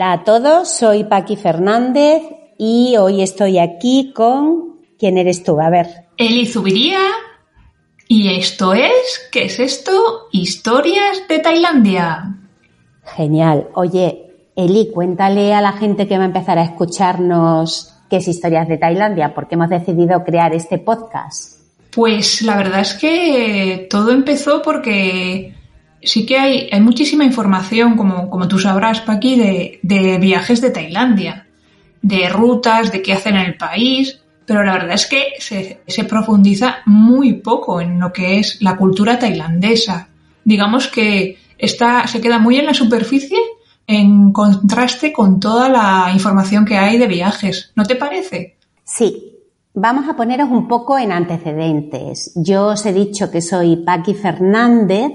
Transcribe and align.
Hola 0.00 0.12
a 0.12 0.24
todos, 0.24 0.78
soy 0.78 1.04
Paqui 1.04 1.36
Fernández 1.36 2.22
y 2.56 2.96
hoy 2.96 3.20
estoy 3.20 3.58
aquí 3.58 4.14
con... 4.14 4.80
¿Quién 4.98 5.18
eres 5.18 5.44
tú? 5.44 5.60
A 5.60 5.68
ver. 5.68 6.06
Eli 6.16 6.46
Zubiría. 6.46 7.00
Y 8.08 8.34
esto 8.34 8.72
es, 8.72 9.28
¿qué 9.30 9.44
es 9.44 9.60
esto? 9.60 9.92
Historias 10.32 11.28
de 11.28 11.40
Tailandia. 11.40 12.34
Genial. 13.14 13.68
Oye, 13.74 14.48
Eli, 14.56 14.90
cuéntale 14.90 15.52
a 15.52 15.60
la 15.60 15.72
gente 15.72 16.08
que 16.08 16.16
va 16.16 16.22
a 16.24 16.28
empezar 16.28 16.56
a 16.56 16.64
escucharnos 16.64 17.94
qué 18.08 18.16
es 18.16 18.28
Historias 18.28 18.68
de 18.68 18.78
Tailandia, 18.78 19.34
porque 19.34 19.56
hemos 19.56 19.68
decidido 19.68 20.24
crear 20.24 20.54
este 20.54 20.78
podcast. 20.78 21.60
Pues 21.94 22.40
la 22.40 22.56
verdad 22.56 22.80
es 22.80 22.94
que 22.94 23.86
todo 23.90 24.12
empezó 24.12 24.62
porque 24.62 25.59
sí 26.02 26.26
que 26.26 26.38
hay, 26.38 26.80
muchísima 26.80 27.24
información, 27.24 27.96
como, 27.96 28.48
tú 28.48 28.58
sabrás, 28.58 29.00
Paqui, 29.00 29.36
de, 29.36 29.80
de 29.82 30.18
viajes 30.18 30.60
de 30.60 30.70
Tailandia, 30.70 31.46
de 32.02 32.28
rutas, 32.28 32.92
de 32.92 33.02
qué 33.02 33.12
hacen 33.12 33.36
en 33.36 33.46
el 33.46 33.56
país, 33.56 34.20
pero 34.50 34.64
la 34.64 34.72
verdad 34.72 34.94
es 34.94 35.06
que 35.06 35.34
se, 35.38 36.04
profundiza 36.04 36.78
muy 36.84 37.34
poco 37.34 37.80
en 37.80 38.00
lo 38.00 38.12
que 38.12 38.40
es 38.40 38.60
la 38.60 38.76
cultura 38.76 39.16
tailandesa. 39.16 40.08
Digamos 40.44 40.88
que 40.88 41.38
se 41.56 42.20
queda 42.20 42.40
muy 42.40 42.56
en 42.56 42.66
la 42.66 42.74
superficie 42.74 43.38
en 43.86 44.32
contraste 44.32 45.12
con 45.12 45.38
toda 45.38 45.68
la 45.68 46.10
información 46.12 46.64
que 46.64 46.76
hay 46.76 46.98
de 46.98 47.06
viajes. 47.06 47.70
¿No 47.76 47.84
te 47.84 47.94
parece? 47.94 48.56
Sí. 48.82 49.36
Vamos 49.72 50.08
a 50.08 50.16
poneros 50.16 50.50
un 50.50 50.66
poco 50.66 50.98
en 50.98 51.12
antecedentes. 51.12 52.32
Yo 52.34 52.70
os 52.70 52.84
he 52.86 52.92
dicho 52.92 53.30
que 53.30 53.40
soy 53.40 53.76
Paqui 53.76 54.14
Fernández, 54.14 55.12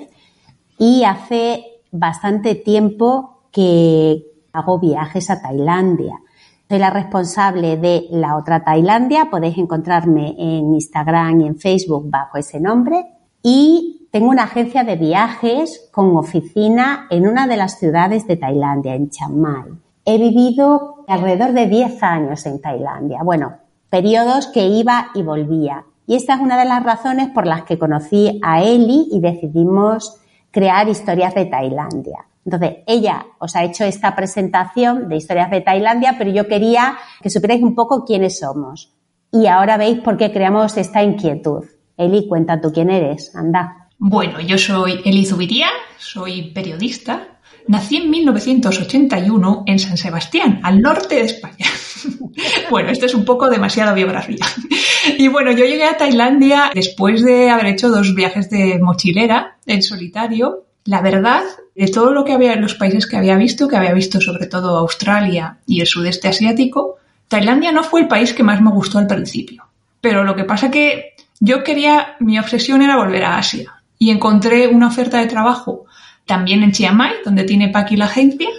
y 0.78 1.04
hace 1.04 1.64
bastante 1.92 2.56
tiempo 2.56 3.48
que 3.52 4.24
hago 4.54 4.80
viajes 4.80 5.30
a 5.30 5.42
Tailandia. 5.42 6.20
Soy 6.68 6.80
la 6.80 6.90
responsable 6.90 7.78
de 7.78 8.08
la 8.10 8.38
otra 8.38 8.64
Tailandia, 8.64 9.30
podéis 9.30 9.58
encontrarme 9.58 10.36
en 10.38 10.74
Instagram 10.74 11.42
y 11.42 11.48
en 11.48 11.58
Facebook 11.58 12.10
bajo 12.10 12.38
ese 12.38 12.60
nombre. 12.60 13.06
Y 13.44 14.08
tengo 14.12 14.30
una 14.30 14.44
agencia 14.44 14.84
de 14.84 14.96
viajes 14.96 15.90
con 15.92 16.18
oficina 16.18 17.06
en 17.12 17.28
una 17.28 17.48
de 17.48 17.58
las 17.58 17.78
ciudades 17.78 18.26
de 18.28 18.38
Tailandia, 18.38 18.96
en 18.96 19.10
Chiang 19.10 19.38
Mai. 19.38 19.64
He 20.06 20.18
vivido 20.18 21.06
alrededor 21.08 21.54
de 21.54 21.68
10 21.68 22.02
años 22.02 22.46
en 22.46 22.60
Tailandia. 22.60 23.22
Bueno, 23.24 23.58
periodos 23.90 24.48
que 24.48 24.68
iba 24.68 25.08
y 25.14 25.22
volvía. 25.22 25.86
Y 26.08 26.16
esta 26.16 26.36
es 26.36 26.42
una 26.42 26.58
de 26.58 26.66
las 26.66 26.84
razones 26.84 27.30
por 27.30 27.46
las 27.46 27.64
que 27.64 27.78
conocí 27.78 28.40
a 28.44 28.64
Eli 28.64 29.08
y 29.12 29.20
decidimos 29.20 30.20
crear 30.56 30.88
historias 30.88 31.36
de 31.36 31.48
Tailandia. 31.48 32.28
Entonces, 32.46 32.78
ella 32.88 33.26
os 33.40 33.58
ha 33.58 33.66
hecho 33.66 33.84
esta 33.84 34.16
presentación 34.16 35.10
de 35.10 35.18
historias 35.18 35.52
de 35.52 35.60
Tailandia, 35.60 36.16
pero 36.18 36.32
yo 36.32 36.48
quería 36.48 36.98
que 37.22 37.30
supierais 37.30 37.62
un 37.62 37.76
poco 37.76 38.06
quiénes 38.06 38.40
somos. 38.40 38.94
Y 39.34 39.48
ahora 39.48 39.76
veis 39.76 40.00
por 40.00 40.16
qué 40.16 40.32
creamos 40.32 40.78
esta 40.78 41.04
inquietud. 41.04 41.66
Eli, 41.98 42.30
cuenta 42.30 42.62
tú 42.62 42.72
quién 42.72 42.90
eres, 42.90 43.36
anda. 43.36 43.90
Bueno, 43.98 44.40
yo 44.40 44.58
soy 44.58 45.02
Eli 45.04 45.26
Zubiría, 45.26 45.68
soy 45.98 46.52
periodista. 46.54 47.35
Nací 47.68 47.98
en 47.98 48.10
1981 48.12 49.64
en 49.66 49.80
San 49.80 49.98
Sebastián, 49.98 50.60
al 50.64 50.82
norte 50.82 51.16
de 51.16 51.22
España. 51.22 51.66
bueno, 52.70 52.90
esto 52.90 53.06
es 53.08 53.16
un 53.16 53.26
poco 53.26 53.50
demasiada 53.50 53.94
biografía. 53.94 54.46
Y 55.20 55.28
bueno, 55.28 55.52
yo 55.52 55.66
llegué 55.66 55.86
a 55.86 55.98
Tailandia 55.98 56.72
después 56.74 57.24
de 57.24 57.52
haber 57.52 57.68
hecho 57.68 57.90
dos 57.90 58.16
viajes 58.16 58.50
de 58.50 58.80
mochilera 58.80 59.58
en 59.68 59.84
solitario. 59.84 60.66
La 60.84 61.00
verdad, 61.02 61.44
de 61.76 61.88
todo 61.90 62.12
lo 62.12 62.26
que 62.26 62.34
había 62.34 62.56
los 62.56 62.74
países 62.74 63.06
que 63.06 63.16
había 63.16 63.36
visto, 63.36 63.68
que 63.68 63.76
había 63.76 63.94
visto 63.94 64.20
sobre 64.20 64.48
todo 64.48 64.76
Australia 64.78 65.60
y 65.68 65.80
el 65.80 65.86
sudeste 65.86 66.28
asiático, 66.28 66.96
Tailandia 67.28 67.72
no 67.72 67.84
fue 67.84 68.02
el 68.02 68.08
país 68.08 68.34
que 68.34 68.42
más 68.42 68.62
me 68.62 68.72
gustó 68.72 68.98
al 68.98 69.06
principio. 69.06 69.64
Pero 70.02 70.24
lo 70.24 70.36
que 70.36 70.44
pasa 70.44 70.72
que 70.72 71.14
yo 71.40 71.64
quería, 71.64 72.16
mi 72.20 72.40
obsesión 72.40 72.82
era 72.82 72.98
volver 72.98 73.24
a 73.26 73.38
Asia 73.38 73.76
y 74.00 74.10
encontré 74.10 74.68
una 74.68 74.88
oferta 74.88 75.20
de 75.20 75.28
trabajo 75.28 75.85
también 76.26 76.64
en 76.64 76.72
Chiang 76.72 76.96
Mai, 76.96 77.14
donde 77.24 77.44
tiene 77.44 77.70
Paki 77.70 77.96
la 77.96 78.06
agencia, 78.06 78.50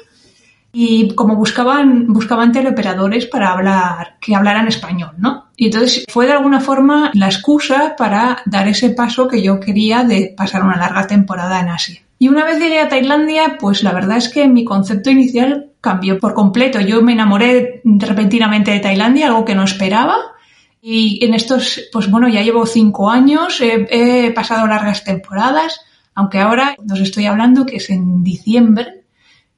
y 0.73 1.15
como 1.15 1.37
buscaban, 1.37 2.13
buscaban 2.13 2.53
teleoperadores 2.53 3.25
para 3.27 3.53
hablar, 3.53 4.17
que 4.21 4.35
hablaran 4.35 4.69
español, 4.69 5.13
¿no? 5.17 5.47
Y 5.57 5.67
entonces 5.67 6.05
fue 6.07 6.27
de 6.27 6.33
alguna 6.33 6.61
forma 6.61 7.11
la 7.15 7.27
excusa 7.27 7.95
para 7.97 8.43
dar 8.45 8.69
ese 8.69 8.91
paso 8.91 9.27
que 9.27 9.41
yo 9.41 9.59
quería 9.59 10.05
de 10.05 10.35
pasar 10.37 10.63
una 10.63 10.77
larga 10.77 11.07
temporada 11.07 11.61
en 11.61 11.69
Asia. 11.69 12.03
Y 12.19 12.29
una 12.29 12.45
vez 12.45 12.59
llegué 12.59 12.81
a 12.81 12.89
Tailandia, 12.89 13.57
pues 13.59 13.83
la 13.83 13.93
verdad 13.93 14.19
es 14.19 14.29
que 14.29 14.49
mi 14.49 14.65
concepto 14.65 15.11
inicial 15.11 15.71
cambió 15.81 16.19
por 16.19 16.35
completo. 16.35 16.81
Yo 16.81 17.03
me 17.03 17.13
enamoré 17.13 17.81
repentinamente 17.85 18.71
de 18.71 18.81
Tailandia, 18.81 19.29
algo 19.29 19.45
que 19.45 19.55
no 19.55 19.65
esperaba. 19.65 20.17
Y 20.83 21.25
en 21.25 21.33
estos, 21.33 21.89
pues 21.91 22.11
bueno, 22.11 22.29
ya 22.29 22.43
llevo 22.43 22.67
cinco 22.67 23.11
años, 23.11 23.61
he, 23.61 23.87
he 23.91 24.31
pasado 24.33 24.67
largas 24.67 25.05
temporadas, 25.05 25.81
aunque 26.17 26.41
ahora 26.41 26.77
os 26.91 27.01
estoy 27.01 27.27
hablando 27.27 27.67
que 27.67 27.77
es 27.77 27.89
en 27.91 28.25
diciembre 28.25 29.05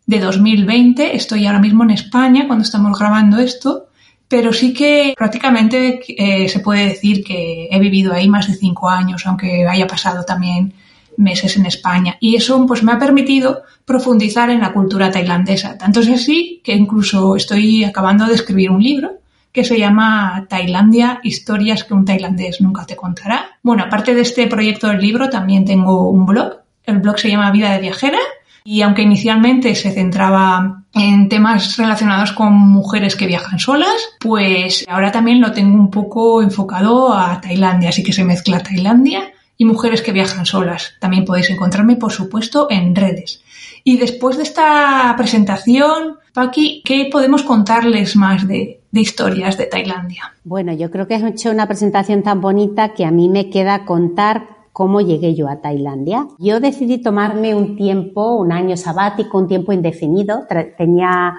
de 0.07 0.19
2020. 0.19 1.15
Estoy 1.17 1.47
ahora 1.47 1.61
mismo 1.61 1.85
en 1.85 1.91
España 1.91 2.47
cuando 2.47 2.65
estamos 2.65 2.99
grabando 2.99 3.39
esto, 3.39 3.87
pero 4.27 4.53
sí 4.53 4.75
que 4.75 5.15
prácticamente 5.17 6.01
eh, 6.09 6.49
se 6.49 6.61
puede 6.61 6.87
decir 6.87 7.25
que 7.25 7.69
he 7.71 7.79
vivido 7.79 8.13
ahí 8.13 8.29
más 8.29 8.49
de 8.49 8.55
cinco 8.55 8.91
años, 8.91 9.25
aunque 9.27 9.67
haya 9.67 9.87
pasado 9.87 10.25
también 10.25 10.75
meses 11.17 11.57
en 11.57 11.67
España. 11.67 12.17
Y 12.21 12.35
eso 12.35 12.67
pues 12.67 12.83
me 12.83 12.93
ha 12.93 12.99
permitido 12.99 13.63
profundizar 13.85 14.51
en 14.51 14.61
la 14.61 14.73
cultura 14.73 15.13
tailandesa. 15.13 15.79
Tanto 15.79 16.01
es 16.01 16.09
así 16.09 16.61
que 16.65 16.75
incluso 16.75 17.37
estoy 17.37 17.85
acabando 17.85 18.27
de 18.27 18.35
escribir 18.35 18.71
un 18.71 18.83
libro 18.83 19.19
que 19.53 19.65
se 19.65 19.79
llama 19.79 20.47
Tailandia, 20.49 21.21
historias 21.23 21.85
que 21.85 21.95
un 21.95 22.05
tailandés 22.05 22.61
nunca 22.61 22.87
te 22.87 22.97
contará. 22.97 23.59
Bueno, 23.63 23.85
aparte 23.85 24.15
de 24.15 24.23
este 24.23 24.47
proyecto 24.47 24.89
del 24.89 25.01
libro, 25.01 25.31
también 25.31 25.65
tengo 25.65 26.11
un 26.11 26.27
blog. 26.27 26.59
El 26.85 26.99
blog 26.99 27.19
se 27.19 27.31
llama 27.31 27.51
Vida 27.51 27.73
de 27.73 27.81
Viajera 27.81 28.19
y 28.65 28.83
aunque 28.83 29.03
inicialmente 29.03 29.75
se 29.75 29.93
centraba 29.93 30.85
en 30.93 31.29
temas 31.29 31.77
relacionados 31.77 32.33
con 32.33 32.53
mujeres 32.53 33.17
que 33.17 33.27
viajan 33.27 33.59
solas, 33.59 34.11
pues 34.21 34.85
ahora 34.89 35.11
también 35.11 35.41
lo 35.41 35.53
tengo 35.53 35.75
un 35.75 35.91
poco 35.91 36.43
enfocado 36.43 37.15
a 37.15 37.41
Tailandia, 37.41 37.89
así 37.89 38.03
que 38.03 38.13
se 38.13 38.25
mezcla 38.25 38.63
Tailandia 38.63 39.33
y 39.57 39.65
mujeres 39.65 40.03
que 40.03 40.13
viajan 40.13 40.47
solas. 40.47 40.95
También 41.01 41.25
podéis 41.25 41.51
encontrarme, 41.51 41.97
por 41.97 42.13
supuesto, 42.13 42.69
en 42.71 42.95
redes. 42.95 43.43
Y 43.85 43.97
después 43.97 44.37
de 44.37 44.43
esta 44.43 45.15
presentación, 45.17 46.19
Paqui, 46.33 46.83
¿qué 46.85 47.09
podemos 47.11 47.43
contarles 47.43 48.17
más 48.17 48.47
de, 48.47 48.78
de, 48.91 49.01
historias 49.01 49.57
de 49.57 49.67
Tailandia? 49.67 50.35
Bueno, 50.45 50.73
yo 50.73 50.91
creo 50.91 51.07
que 51.07 51.15
has 51.15 51.23
hecho 51.23 51.51
una 51.51 51.67
presentación 51.67 52.23
tan 52.23 52.41
bonita 52.41 52.95
que 52.95 53.05
a 53.05 53.11
mí 53.11 53.29
me 53.29 53.51
queda 53.51 53.85
contar 53.85 54.59
cómo 54.73 55.01
llegué 55.01 55.35
yo 55.35 55.49
a 55.49 55.61
Tailandia. 55.61 56.29
Yo 56.39 56.61
decidí 56.61 56.99
tomarme 56.99 57.55
un 57.55 57.77
tiempo, 57.77 58.37
un 58.37 58.53
año 58.53 58.77
sabático, 58.77 59.37
un 59.37 59.49
tiempo 59.49 59.73
indefinido. 59.73 60.47
Tenía 60.77 61.35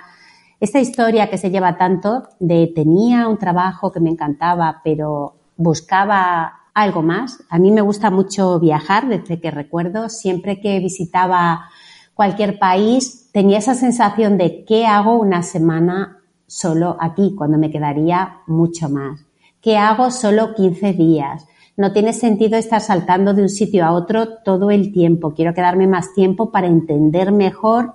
esta 0.59 0.79
historia 0.81 1.29
que 1.29 1.37
se 1.37 1.49
lleva 1.49 1.77
tanto 1.77 2.23
de 2.39 2.71
tenía 2.75 3.27
un 3.29 3.37
trabajo 3.37 3.91
que 3.91 4.01
me 4.01 4.09
encantaba, 4.09 4.81
pero 4.83 5.35
buscaba 5.55 6.53
algo 6.73 7.01
más. 7.01 7.41
A 7.49 7.59
mí 7.59 7.71
me 7.71 7.81
gusta 7.81 8.09
mucho 8.09 8.59
viajar 8.59 9.07
desde 9.07 9.39
que 9.39 9.51
recuerdo. 9.51 10.09
Siempre 10.09 10.59
que 10.59 10.79
visitaba 10.79 11.69
cualquier 12.13 12.59
país 12.59 13.29
tenía 13.31 13.59
esa 13.59 13.73
sensación 13.73 14.37
de 14.37 14.65
qué 14.65 14.85
hago 14.85 15.17
una 15.17 15.43
semana 15.43 16.18
solo 16.49 16.97
aquí, 16.99 17.35
cuando 17.35 17.57
me 17.57 17.71
quedaría 17.71 18.41
mucho 18.47 18.89
más. 18.89 19.25
¿Qué 19.61 19.77
hago 19.77 20.09
solo 20.09 20.55
15 20.55 20.93
días? 20.93 21.45
No 21.77 21.93
tiene 21.93 22.11
sentido 22.11 22.57
estar 22.57 22.81
saltando 22.81 23.33
de 23.33 23.43
un 23.43 23.49
sitio 23.49 23.85
a 23.85 23.93
otro 23.93 24.39
todo 24.43 24.71
el 24.71 24.91
tiempo. 24.91 25.33
Quiero 25.33 25.53
quedarme 25.53 25.87
más 25.87 26.13
tiempo 26.13 26.51
para 26.51 26.67
entender 26.67 27.31
mejor 27.31 27.93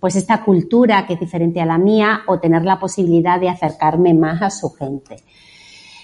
pues 0.00 0.14
esta 0.14 0.44
cultura 0.44 1.06
que 1.06 1.14
es 1.14 1.20
diferente 1.20 1.60
a 1.60 1.66
la 1.66 1.76
mía 1.76 2.20
o 2.28 2.38
tener 2.38 2.64
la 2.64 2.78
posibilidad 2.78 3.40
de 3.40 3.48
acercarme 3.48 4.14
más 4.14 4.40
a 4.42 4.50
su 4.50 4.70
gente. 4.70 5.16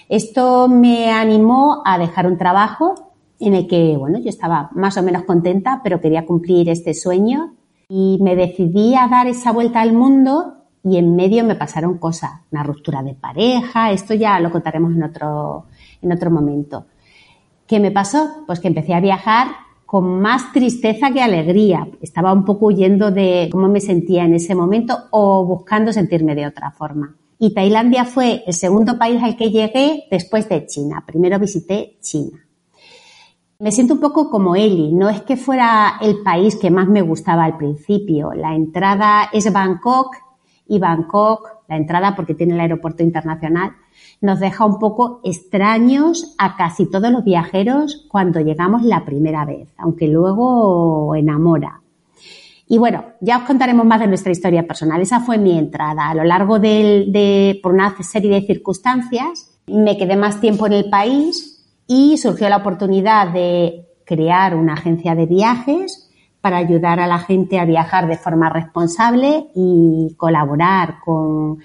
Esto 0.09 0.67
me 0.67 1.11
animó 1.11 1.81
a 1.85 1.97
dejar 1.97 2.27
un 2.27 2.37
trabajo 2.37 3.13
en 3.39 3.55
el 3.55 3.67
que, 3.67 3.95
bueno, 3.97 4.19
yo 4.19 4.29
estaba 4.29 4.69
más 4.73 4.97
o 4.97 5.03
menos 5.03 5.23
contenta, 5.23 5.81
pero 5.83 6.01
quería 6.01 6.25
cumplir 6.25 6.69
este 6.69 6.93
sueño 6.93 7.55
y 7.87 8.17
me 8.21 8.35
decidí 8.35 8.95
a 8.95 9.07
dar 9.07 9.27
esa 9.27 9.51
vuelta 9.51 9.81
al 9.81 9.93
mundo 9.93 10.64
y 10.85 10.97
en 10.97 11.15
medio 11.15 11.43
me 11.43 11.55
pasaron 11.55 11.97
cosas, 11.97 12.31
una 12.51 12.61
ruptura 12.61 13.01
de 13.01 13.15
pareja, 13.15 13.91
esto 13.91 14.13
ya 14.13 14.39
lo 14.39 14.51
contaremos 14.51 14.93
en 14.93 15.01
otro, 15.01 15.65
en 15.99 16.11
otro 16.11 16.29
momento. 16.29 16.85
¿Qué 17.65 17.79
me 17.79 17.89
pasó? 17.89 18.43
Pues 18.45 18.59
que 18.59 18.67
empecé 18.67 18.93
a 18.93 18.99
viajar 18.99 19.47
con 19.87 20.21
más 20.21 20.51
tristeza 20.53 21.11
que 21.11 21.23
alegría. 21.23 21.87
Estaba 22.01 22.31
un 22.31 22.45
poco 22.45 22.67
huyendo 22.67 23.09
de 23.09 23.49
cómo 23.51 23.67
me 23.67 23.81
sentía 23.81 24.25
en 24.25 24.35
ese 24.35 24.53
momento 24.53 24.95
o 25.09 25.43
buscando 25.43 25.91
sentirme 25.91 26.35
de 26.35 26.45
otra 26.45 26.69
forma. 26.69 27.15
Y 27.39 27.55
Tailandia 27.55 28.05
fue 28.05 28.43
el 28.45 28.53
segundo 28.53 28.99
país 28.99 29.21
al 29.23 29.35
que 29.35 29.49
llegué 29.49 30.03
después 30.11 30.47
de 30.47 30.67
China. 30.67 31.03
Primero 31.05 31.39
visité 31.39 31.97
China. 31.99 32.45
Me 33.57 33.71
siento 33.71 33.95
un 33.95 34.01
poco 34.01 34.29
como 34.29 34.55
Eli. 34.55 34.93
No 34.93 35.09
es 35.09 35.23
que 35.23 35.35
fuera 35.35 35.95
el 35.99 36.21
país 36.21 36.55
que 36.57 36.69
más 36.69 36.87
me 36.87 37.01
gustaba 37.01 37.43
al 37.43 37.57
principio. 37.57 38.33
La 38.33 38.53
entrada 38.53 39.29
es 39.33 39.51
Bangkok 39.51 40.24
y 40.67 40.79
Bangkok, 40.79 41.47
la 41.67 41.77
entrada 41.77 42.15
porque 42.15 42.33
tiene 42.33 42.53
el 42.53 42.59
aeropuerto 42.59 43.03
internacional, 43.03 43.71
nos 44.21 44.39
deja 44.39 44.65
un 44.65 44.79
poco 44.79 45.21
extraños 45.23 46.35
a 46.37 46.55
casi 46.55 46.89
todos 46.89 47.11
los 47.11 47.23
viajeros 47.23 48.05
cuando 48.09 48.39
llegamos 48.39 48.83
la 48.83 49.05
primera 49.05 49.45
vez, 49.45 49.69
aunque 49.77 50.07
luego 50.07 51.15
enamora. 51.15 51.81
Y 52.67 52.79
bueno, 52.79 53.05
ya 53.21 53.37
os 53.37 53.43
contaremos 53.43 53.85
más 53.85 53.99
de 53.99 54.07
nuestra 54.07 54.31
historia 54.31 54.65
personal. 54.65 54.99
Esa 55.01 55.19
fue 55.19 55.37
mi 55.37 55.57
entrada. 55.57 56.09
A 56.09 56.15
lo 56.15 56.23
largo 56.23 56.57
de, 56.57 57.59
por 57.61 57.73
una 57.73 57.95
serie 58.01 58.31
de 58.31 58.47
circunstancias, 58.47 59.51
me 59.67 59.97
quedé 59.97 60.15
más 60.15 60.41
tiempo 60.41 60.65
en 60.65 60.73
el 60.73 60.89
país 60.89 61.63
y 61.87 62.17
surgió 62.17 62.49
la 62.49 62.57
oportunidad 62.57 63.31
de 63.31 63.85
crear 64.03 64.55
una 64.55 64.73
agencia 64.73 65.13
de 65.13 65.27
viajes 65.27 66.04
para 66.45 66.57
ayudar 66.57 66.99
a 66.99 67.07
la 67.07 67.17
gente 67.17 67.57
a 67.57 67.65
viajar 67.65 68.07
de 68.07 68.19
forma 68.19 68.51
responsable 68.51 69.47
y 69.55 70.13
colaborar 70.15 70.99
con, 71.03 71.57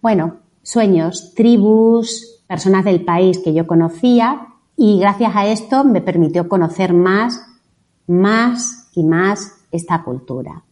bueno, 0.00 0.38
sueños, 0.62 1.34
tribus, 1.34 2.42
personas 2.46 2.86
del 2.86 3.04
país 3.04 3.40
que 3.44 3.52
yo 3.52 3.66
conocía 3.66 4.54
y 4.74 4.98
gracias 5.00 5.36
a 5.36 5.46
esto 5.48 5.84
me 5.84 6.00
permitió 6.00 6.48
conocer 6.48 6.94
más, 6.94 7.46
más 8.06 8.88
y 8.94 9.04
más 9.04 9.66
esta 9.70 10.02
cultura. 10.02 10.64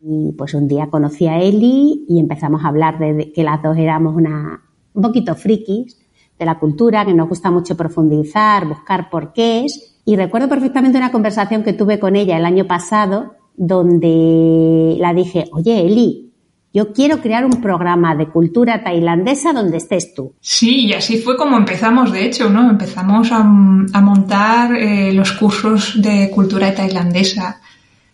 Y 0.00 0.32
pues 0.32 0.52
un 0.54 0.66
día 0.66 0.88
conocí 0.90 1.28
a 1.28 1.38
Eli 1.38 2.04
y 2.08 2.18
empezamos 2.18 2.64
a 2.64 2.68
hablar 2.68 2.98
de 2.98 3.30
que 3.32 3.44
las 3.44 3.62
dos 3.62 3.76
éramos 3.76 4.16
una, 4.16 4.60
un 4.92 5.02
poquito 5.02 5.36
frikis 5.36 6.04
de 6.36 6.44
la 6.44 6.58
cultura, 6.58 7.06
que 7.06 7.14
nos 7.14 7.28
gusta 7.28 7.48
mucho 7.48 7.76
profundizar, 7.76 8.66
buscar 8.66 9.08
porqués. 9.08 9.95
Y 10.08 10.14
recuerdo 10.14 10.48
perfectamente 10.48 10.98
una 10.98 11.10
conversación 11.10 11.64
que 11.64 11.72
tuve 11.72 11.98
con 11.98 12.14
ella 12.14 12.38
el 12.38 12.46
año 12.46 12.64
pasado, 12.66 13.34
donde 13.56 14.96
la 15.00 15.12
dije, 15.12 15.46
oye 15.50 15.80
Eli, 15.80 16.30
yo 16.72 16.92
quiero 16.92 17.20
crear 17.20 17.44
un 17.44 17.60
programa 17.60 18.14
de 18.14 18.28
cultura 18.28 18.84
tailandesa 18.84 19.52
donde 19.52 19.78
estés 19.78 20.14
tú. 20.14 20.34
Sí, 20.40 20.86
y 20.86 20.92
así 20.92 21.18
fue 21.18 21.36
como 21.36 21.56
empezamos, 21.56 22.12
de 22.12 22.24
hecho, 22.24 22.48
¿no? 22.48 22.70
Empezamos 22.70 23.32
a, 23.32 23.42
montar 23.42 24.76
eh, 24.76 25.12
los 25.12 25.32
cursos 25.32 26.00
de 26.00 26.30
cultura 26.30 26.72
tailandesa 26.72 27.60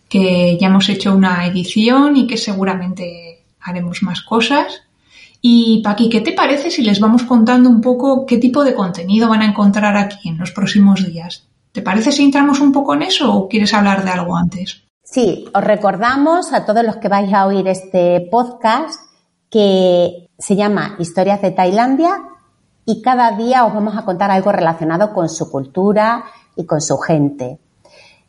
que 0.09 0.57
ya 0.59 0.67
hemos 0.67 0.89
hecho 0.89 1.15
una 1.15 1.45
edición 1.45 2.17
y 2.17 2.25
que 2.25 2.37
seguramente 2.37 3.43
haremos 3.59 4.01
más 4.01 4.21
cosas. 4.21 4.81
Y 5.41 5.81
Paqui, 5.83 6.09
¿qué 6.09 6.21
te 6.21 6.31
parece 6.31 6.71
si 6.71 6.81
les 6.81 6.99
vamos 6.99 7.21
contando 7.23 7.69
un 7.69 7.81
poco 7.81 8.25
qué 8.25 8.37
tipo 8.37 8.63
de 8.63 8.73
contenido 8.73 9.29
van 9.29 9.41
a 9.41 9.47
encontrar 9.47 9.95
aquí 9.95 10.29
en 10.29 10.39
los 10.39 10.51
próximos 10.51 11.05
días? 11.05 11.49
¿Te 11.73 11.81
parece 11.81 12.11
si 12.11 12.23
entramos 12.23 12.61
un 12.61 12.71
poco 12.71 12.93
en 12.93 13.01
eso 13.01 13.35
o 13.35 13.49
quieres 13.49 13.73
hablar 13.73 14.05
de 14.05 14.11
algo 14.11 14.37
antes? 14.37 14.83
Sí, 15.03 15.45
os 15.55 15.63
recordamos 15.63 16.53
a 16.53 16.65
todos 16.67 16.83
los 16.83 16.97
que 16.97 17.09
vais 17.09 17.33
a 17.33 17.47
oír 17.47 17.67
este 17.67 18.27
podcast 18.31 18.99
que 19.49 20.29
se 20.37 20.55
llama 20.55 20.95
Historias 20.99 21.41
de 21.41 21.49
Tailandia 21.49 22.29
y 22.85 23.01
cada 23.01 23.31
día 23.31 23.65
os 23.65 23.73
vamos 23.73 23.97
a 23.97 24.05
contar 24.05 24.29
algo 24.29 24.51
relacionado 24.51 25.13
con 25.13 25.29
su 25.29 25.49
cultura 25.49 26.25
y 26.55 26.67
con 26.67 26.79
su 26.79 26.95
gente. 26.99 27.57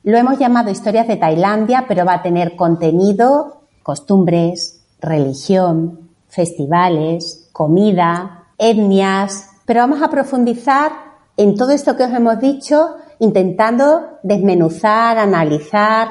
Lo 0.05 0.17
hemos 0.17 0.39
llamado 0.39 0.71
Historias 0.71 1.07
de 1.07 1.17
Tailandia, 1.17 1.85
pero 1.87 2.07
va 2.07 2.15
a 2.15 2.23
tener 2.23 2.57
contenido, 2.57 3.61
costumbres, 3.83 4.87
religión, 5.01 6.09
festivales, 6.29 7.51
comida, 7.53 8.47
etnias, 8.57 9.51
pero 9.67 9.81
vamos 9.81 10.01
a 10.01 10.09
profundizar 10.09 10.93
en 11.37 11.57
todo 11.57 11.73
esto 11.73 11.95
que 11.95 12.05
os 12.05 12.13
hemos 12.13 12.41
dicho, 12.41 12.97
intentando 13.19 14.19
desmenuzar, 14.23 15.19
analizar 15.19 16.09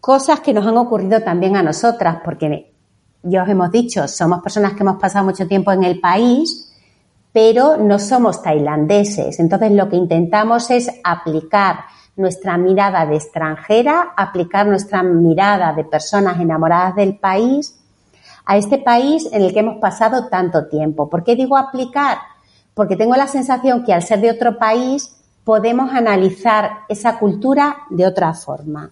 cosas 0.00 0.40
que 0.40 0.52
nos 0.52 0.66
han 0.66 0.76
ocurrido 0.76 1.22
también 1.22 1.56
a 1.56 1.62
nosotras, 1.62 2.18
porque 2.24 2.72
ya 3.22 3.42
os 3.42 3.48
hemos 3.48 3.70
dicho, 3.70 4.06
somos 4.06 4.42
personas 4.42 4.74
que 4.74 4.82
hemos 4.82 5.00
pasado 5.00 5.24
mucho 5.24 5.48
tiempo 5.48 5.72
en 5.72 5.84
el 5.84 6.00
país, 6.00 6.72
pero 7.32 7.76
no 7.76 7.98
somos 7.98 8.42
tailandeses. 8.42 9.40
Entonces 9.40 9.72
lo 9.72 9.88
que 9.88 9.96
intentamos 9.96 10.70
es 10.70 10.90
aplicar 11.02 11.80
nuestra 12.16 12.56
mirada 12.56 13.04
de 13.04 13.16
extranjera, 13.16 14.14
aplicar 14.16 14.66
nuestra 14.66 15.02
mirada 15.02 15.72
de 15.74 15.84
personas 15.84 16.40
enamoradas 16.40 16.94
del 16.96 17.18
país 17.18 17.78
a 18.46 18.56
este 18.56 18.78
país 18.78 19.28
en 19.32 19.42
el 19.42 19.52
que 19.52 19.60
hemos 19.60 19.78
pasado 19.78 20.28
tanto 20.28 20.68
tiempo. 20.68 21.10
¿Por 21.10 21.24
qué 21.24 21.36
digo 21.36 21.56
aplicar? 21.56 22.18
Porque 22.74 22.96
tengo 22.96 23.16
la 23.16 23.26
sensación 23.26 23.84
que 23.84 23.92
al 23.92 24.02
ser 24.02 24.20
de 24.20 24.30
otro 24.30 24.56
país 24.56 25.16
podemos 25.46 25.92
analizar 25.92 26.80
esa 26.88 27.20
cultura 27.20 27.84
de 27.88 28.04
otra 28.04 28.34
forma. 28.34 28.90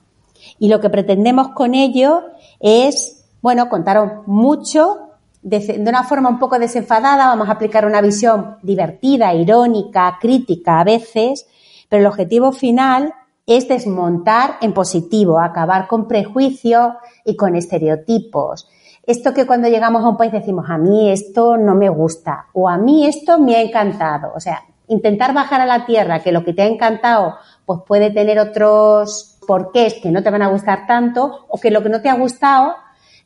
Y 0.61 0.69
lo 0.69 0.81
que 0.81 0.89
pretendemos 0.89 1.49
con 1.49 1.75
ello 1.75 2.23
es, 2.61 3.27
bueno, 3.43 3.69
contaros 3.69 4.25
mucho 4.27 5.01
de, 5.43 5.83
una 5.85 6.05
forma 6.05 6.29
un 6.29 6.39
poco 6.39 6.57
desenfadada, 6.61 7.27
vamos 7.27 7.49
a 7.49 7.53
aplicar 7.55 7.85
una 7.85 8.01
visión 8.01 8.59
divertida, 8.63 9.35
irónica, 9.35 10.17
crítica 10.21 10.79
a 10.79 10.85
veces, 10.85 11.49
pero 11.89 12.03
el 12.03 12.07
objetivo 12.07 12.53
final 12.53 13.13
es 13.47 13.67
desmontar 13.67 14.59
en 14.61 14.73
positivo, 14.73 15.41
acabar 15.41 15.89
con 15.89 16.07
prejuicios 16.07 16.93
y 17.25 17.35
con 17.35 17.57
estereotipos. 17.57 18.69
Esto 19.05 19.35
que 19.35 19.45
cuando 19.45 19.67
llegamos 19.67 20.05
a 20.05 20.09
un 20.09 20.17
país 20.17 20.31
decimos, 20.31 20.67
a 20.69 20.79
mí 20.79 21.11
esto 21.11 21.57
no 21.57 21.75
me 21.75 21.89
gusta 21.89 22.47
o 22.53 22.69
a 22.69 22.79
mí 22.79 23.09
esto 23.09 23.41
me 23.41 23.57
ha 23.57 23.61
encantado. 23.61 24.33
O 24.37 24.41
sea, 24.41 24.63
intentar 24.89 25.33
bajar 25.33 25.61
a 25.61 25.67
la 25.67 25.87
tierra 25.87 26.21
que 26.21 26.33
lo 26.33 26.45
que 26.45 26.53
te 26.53 26.63
ha 26.63 26.67
encantado 26.67 27.37
pues 27.65 27.81
puede 27.87 28.11
tener 28.11 28.39
otros 28.39 29.39
porqués 29.47 29.95
que 30.03 30.11
no 30.11 30.23
te 30.23 30.31
van 30.31 30.43
a 30.43 30.49
gustar 30.49 30.87
tanto 30.87 31.47
o 31.49 31.59
que 31.59 31.71
lo 31.71 31.83
que 31.83 31.89
no 31.89 32.01
te 32.01 32.09
ha 32.09 32.15
gustado 32.15 32.75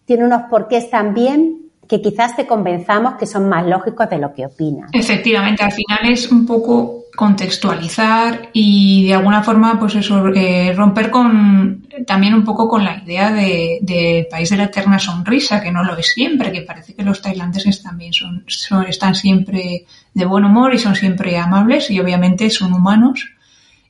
tiene 0.04 0.24
unos 0.24 0.42
porqués 0.50 0.90
también 0.90 1.70
que 1.88 2.00
quizás 2.02 2.36
te 2.36 2.46
convenzamos 2.46 3.14
que 3.14 3.26
son 3.26 3.48
más 3.48 3.66
lógicos 3.66 4.08
de 4.10 4.18
lo 4.18 4.34
que 4.34 4.46
opinas. 4.46 4.90
Efectivamente, 4.92 5.64
al 5.64 5.72
final 5.72 5.98
es 6.12 6.30
un 6.30 6.46
poco 6.46 7.04
contextualizar 7.18 8.50
y 8.52 9.08
de 9.08 9.14
alguna 9.14 9.42
forma, 9.42 9.76
pues 9.76 9.96
eso, 9.96 10.24
eh, 10.28 10.72
romper 10.72 11.10
con 11.10 11.84
también 12.06 12.32
un 12.32 12.44
poco 12.44 12.68
con 12.68 12.84
la 12.84 13.02
idea 13.02 13.32
de, 13.32 14.28
país 14.30 14.50
de 14.50 14.56
la 14.56 14.66
eterna 14.66 15.00
sonrisa, 15.00 15.60
que 15.60 15.72
no 15.72 15.82
lo 15.82 15.96
es 15.96 16.12
siempre, 16.12 16.52
que 16.52 16.62
parece 16.62 16.94
que 16.94 17.02
los 17.02 17.20
tailandeses 17.20 17.82
también 17.82 18.12
son, 18.12 18.44
están 18.86 19.16
siempre 19.16 19.84
de 20.14 20.24
buen 20.26 20.44
humor 20.44 20.72
y 20.72 20.78
son 20.78 20.94
siempre 20.94 21.36
amables 21.36 21.90
y 21.90 21.98
obviamente 21.98 22.50
son 22.50 22.72
humanos. 22.72 23.28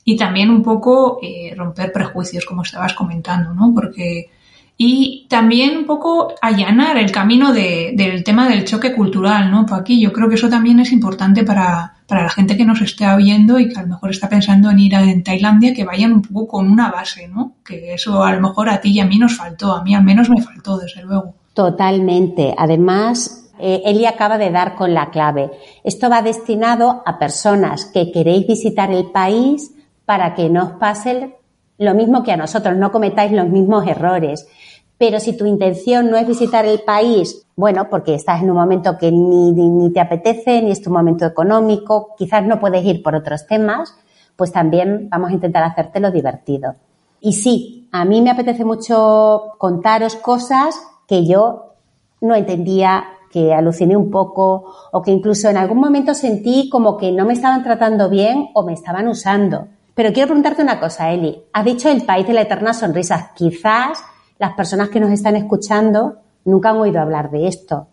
Y 0.03 0.17
también 0.17 0.49
un 0.49 0.63
poco 0.63 1.19
eh, 1.21 1.53
romper 1.55 1.91
prejuicios, 1.91 2.45
como 2.45 2.63
estabas 2.63 2.95
comentando, 2.95 3.53
¿no? 3.53 3.75
Porque 3.75 4.31
y 4.75 5.27
también 5.29 5.77
un 5.77 5.85
poco 5.85 6.33
allanar 6.41 6.97
el 6.97 7.11
camino 7.11 7.53
del 7.53 8.23
tema 8.23 8.49
del 8.49 8.65
choque 8.65 8.95
cultural, 8.95 9.51
¿no? 9.51 9.67
Aquí 9.69 10.01
yo 10.01 10.11
creo 10.11 10.27
que 10.29 10.35
eso 10.35 10.49
también 10.49 10.79
es 10.79 10.91
importante 10.91 11.43
para, 11.43 11.98
la 12.09 12.29
gente 12.29 12.57
que 12.57 12.65
nos 12.65 12.81
esté 12.81 13.05
viendo 13.17 13.59
y 13.59 13.69
que 13.69 13.79
a 13.79 13.83
lo 13.83 13.89
mejor 13.89 14.09
está 14.11 14.27
pensando 14.27 14.69
en 14.69 14.79
ir 14.79 14.95
a 14.95 15.03
Tailandia, 15.23 15.73
que 15.73 15.85
vayan 15.85 16.13
un 16.13 16.21
poco 16.21 16.47
con 16.47 16.71
una 16.71 16.89
base, 16.91 17.27
¿no? 17.27 17.53
Que 17.63 17.93
eso 17.93 18.23
a 18.23 18.33
lo 18.33 18.41
mejor 18.41 18.69
a 18.69 18.81
ti 18.81 18.91
y 18.91 18.99
a 18.99 19.05
mí 19.05 19.17
nos 19.17 19.37
faltó, 19.37 19.73
a 19.73 19.83
mí 19.83 19.93
al 19.93 20.03
menos 20.03 20.29
me 20.29 20.41
faltó, 20.41 20.77
desde 20.77 21.03
luego. 21.03 21.35
Totalmente. 21.53 22.55
Además, 22.57 23.49
eh, 23.59 23.81
Eli 23.85 24.05
acaba 24.05 24.37
de 24.37 24.51
dar 24.51 24.75
con 24.75 24.93
la 24.93 25.09
clave. 25.09 25.51
Esto 25.83 26.09
va 26.09 26.21
destinado 26.21 27.03
a 27.05 27.19
personas 27.19 27.85
que 27.85 28.11
queréis 28.11 28.47
visitar 28.47 28.91
el 28.91 29.11
país 29.11 29.71
para 30.05 30.33
que 30.33 30.49
no 30.49 30.63
os 30.63 30.71
pase 30.79 31.35
lo 31.79 31.95
mismo 31.95 32.23
que 32.23 32.33
a 32.33 32.37
nosotros, 32.37 32.75
no 32.75 32.91
cometáis 32.91 33.31
los 33.31 33.47
mismos 33.47 33.87
errores. 33.87 34.47
Pero 34.99 35.21
si 35.21 35.35
tu 35.35 35.45
intención 35.45 36.11
no 36.11 36.17
es 36.17 36.27
visitar 36.27 36.65
el 36.65 36.81
país, 36.81 37.47
bueno, 37.55 37.89
porque 37.89 38.13
estás 38.13 38.43
en 38.43 38.51
un 38.51 38.57
momento 38.57 38.97
que 38.97 39.11
ni, 39.11 39.53
ni, 39.53 39.93
te 39.93 40.01
apetece, 40.01 40.61
ni 40.61 40.71
es 40.71 40.81
tu 40.81 40.91
momento 40.91 41.25
económico, 41.25 42.09
quizás 42.17 42.45
no 42.45 42.59
puedes 42.59 42.83
ir 42.83 43.01
por 43.01 43.15
otros 43.15 43.47
temas, 43.47 43.95
pues 44.35 44.51
también 44.51 45.07
vamos 45.09 45.31
a 45.31 45.33
intentar 45.33 45.63
hacértelo 45.63 46.11
divertido. 46.11 46.75
Y 47.21 47.33
sí, 47.33 47.87
a 47.93 48.03
mí 48.03 48.21
me 48.21 48.29
apetece 48.29 48.65
mucho 48.65 49.53
contaros 49.57 50.17
cosas 50.17 50.77
que 51.07 51.25
yo 51.25 51.75
no 52.19 52.35
entendía, 52.35 53.05
que 53.31 53.53
aluciné 53.53 53.95
un 53.95 54.11
poco 54.11 54.73
o 54.91 55.01
que 55.01 55.11
incluso 55.11 55.49
en 55.49 55.55
algún 55.57 55.79
momento 55.79 56.13
sentí 56.13 56.69
como 56.69 56.97
que 56.97 57.13
no 57.13 57.25
me 57.25 57.33
estaban 57.33 57.63
tratando 57.63 58.09
bien 58.09 58.49
o 58.53 58.63
me 58.63 58.73
estaban 58.73 59.07
usando. 59.07 59.67
Pero 59.95 60.11
quiero 60.11 60.27
preguntarte 60.27 60.61
una 60.61 60.79
cosa, 60.79 61.11
Eli. 61.11 61.41
Has 61.53 61.63
dicho 61.63 61.89
el 61.89 62.03
país 62.03 62.27
de 62.27 62.33
la 62.33 62.41
eterna 62.41 62.73
sonrisa. 62.73 63.31
Quizás 63.35 64.03
las 64.39 64.53
personas 64.53 64.89
que 64.89 64.99
nos 64.99 65.11
están 65.11 65.35
escuchando 65.35 66.21
nunca 66.45 66.69
han 66.69 66.77
oído 66.77 66.99
hablar 66.99 67.29
de 67.29 67.47
esto. 67.47 67.87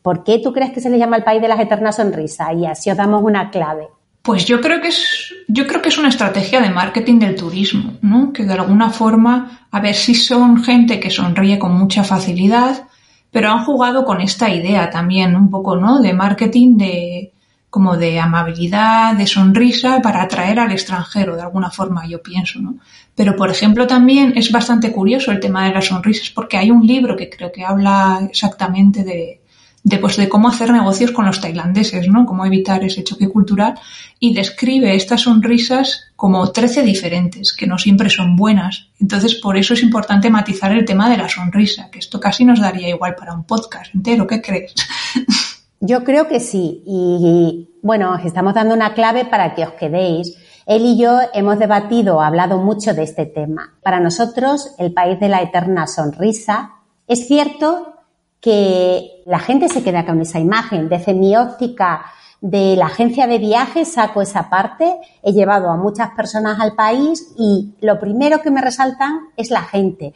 ¿Por 0.00 0.24
qué 0.24 0.40
tú 0.42 0.52
crees 0.52 0.72
que 0.72 0.80
se 0.80 0.90
le 0.90 0.98
llama 0.98 1.16
el 1.16 1.22
país 1.22 1.40
de 1.40 1.48
las 1.48 1.60
eternas 1.60 1.96
sonrisas? 1.96 2.48
Y 2.56 2.66
así 2.66 2.90
os 2.90 2.96
damos 2.96 3.22
una 3.22 3.50
clave. 3.50 3.88
Pues 4.22 4.46
yo 4.46 4.60
creo 4.60 4.80
que 4.80 4.88
es, 4.88 5.34
yo 5.48 5.66
creo 5.66 5.82
que 5.82 5.90
es 5.90 5.98
una 5.98 6.08
estrategia 6.08 6.60
de 6.60 6.70
marketing 6.70 7.18
del 7.18 7.36
turismo, 7.36 7.94
¿no? 8.02 8.32
Que 8.32 8.44
de 8.44 8.54
alguna 8.54 8.90
forma, 8.90 9.66
a 9.70 9.80
ver 9.80 9.94
si 9.94 10.14
son 10.14 10.62
gente 10.64 10.98
que 10.98 11.10
sonríe 11.10 11.58
con 11.58 11.76
mucha 11.76 12.04
facilidad, 12.04 12.88
pero 13.30 13.50
han 13.50 13.64
jugado 13.64 14.04
con 14.04 14.20
esta 14.20 14.48
idea 14.48 14.90
también, 14.90 15.36
un 15.36 15.50
poco, 15.50 15.76
¿no? 15.76 16.00
De 16.00 16.14
marketing 16.14 16.76
de, 16.76 17.31
como 17.72 17.96
de 17.96 18.20
amabilidad, 18.20 19.16
de 19.16 19.26
sonrisa 19.26 20.02
para 20.02 20.20
atraer 20.20 20.60
al 20.60 20.72
extranjero, 20.72 21.36
de 21.36 21.40
alguna 21.40 21.70
forma, 21.70 22.06
yo 22.06 22.22
pienso, 22.22 22.60
¿no? 22.60 22.74
Pero, 23.14 23.34
por 23.34 23.48
ejemplo, 23.48 23.86
también 23.86 24.34
es 24.36 24.52
bastante 24.52 24.92
curioso 24.92 25.32
el 25.32 25.40
tema 25.40 25.64
de 25.64 25.72
las 25.72 25.86
sonrisas 25.86 26.28
porque 26.28 26.58
hay 26.58 26.70
un 26.70 26.86
libro 26.86 27.16
que 27.16 27.30
creo 27.30 27.50
que 27.50 27.64
habla 27.64 28.28
exactamente 28.28 29.04
de, 29.04 29.40
de, 29.84 29.96
pues, 29.96 30.18
de 30.18 30.28
cómo 30.28 30.50
hacer 30.50 30.70
negocios 30.70 31.12
con 31.12 31.24
los 31.24 31.40
tailandeses, 31.40 32.08
¿no? 32.08 32.26
Cómo 32.26 32.44
evitar 32.44 32.84
ese 32.84 33.04
choque 33.04 33.30
cultural 33.30 33.72
y 34.20 34.34
describe 34.34 34.94
estas 34.94 35.22
sonrisas 35.22 36.08
como 36.14 36.52
13 36.52 36.82
diferentes, 36.82 37.54
que 37.54 37.66
no 37.66 37.78
siempre 37.78 38.10
son 38.10 38.36
buenas. 38.36 38.88
Entonces, 39.00 39.36
por 39.36 39.56
eso 39.56 39.72
es 39.72 39.82
importante 39.82 40.28
matizar 40.28 40.72
el 40.72 40.84
tema 40.84 41.08
de 41.08 41.16
la 41.16 41.30
sonrisa, 41.30 41.88
que 41.90 42.00
esto 42.00 42.20
casi 42.20 42.44
nos 42.44 42.60
daría 42.60 42.90
igual 42.90 43.14
para 43.14 43.32
un 43.32 43.44
podcast 43.44 43.94
entero, 43.94 44.26
¿qué 44.26 44.42
crees? 44.42 44.74
Yo 45.84 46.04
creo 46.04 46.28
que 46.28 46.38
sí. 46.38 46.84
Y, 46.86 47.80
bueno, 47.82 48.14
os 48.14 48.24
estamos 48.24 48.54
dando 48.54 48.72
una 48.72 48.94
clave 48.94 49.24
para 49.24 49.52
que 49.52 49.64
os 49.64 49.72
quedéis. 49.72 50.36
Él 50.64 50.82
y 50.86 50.96
yo 50.96 51.18
hemos 51.34 51.58
debatido, 51.58 52.22
hablado 52.22 52.58
mucho 52.58 52.94
de 52.94 53.02
este 53.02 53.26
tema. 53.26 53.74
Para 53.82 53.98
nosotros, 53.98 54.76
el 54.78 54.94
país 54.94 55.18
de 55.18 55.28
la 55.28 55.42
eterna 55.42 55.88
sonrisa, 55.88 56.70
es 57.08 57.26
cierto 57.26 57.94
que 58.40 59.24
la 59.26 59.40
gente 59.40 59.68
se 59.68 59.82
queda 59.82 60.06
con 60.06 60.20
esa 60.20 60.38
imagen. 60.38 60.88
Desde 60.88 61.14
mi 61.14 61.36
óptica 61.36 62.04
de 62.40 62.76
la 62.76 62.86
agencia 62.86 63.26
de 63.26 63.38
viajes 63.38 63.92
saco 63.92 64.22
esa 64.22 64.48
parte, 64.48 65.00
he 65.20 65.32
llevado 65.32 65.68
a 65.68 65.76
muchas 65.76 66.10
personas 66.10 66.60
al 66.60 66.76
país 66.76 67.34
y 67.36 67.74
lo 67.80 67.98
primero 67.98 68.40
que 68.40 68.52
me 68.52 68.60
resaltan 68.60 69.30
es 69.36 69.50
la 69.50 69.62
gente. 69.62 70.14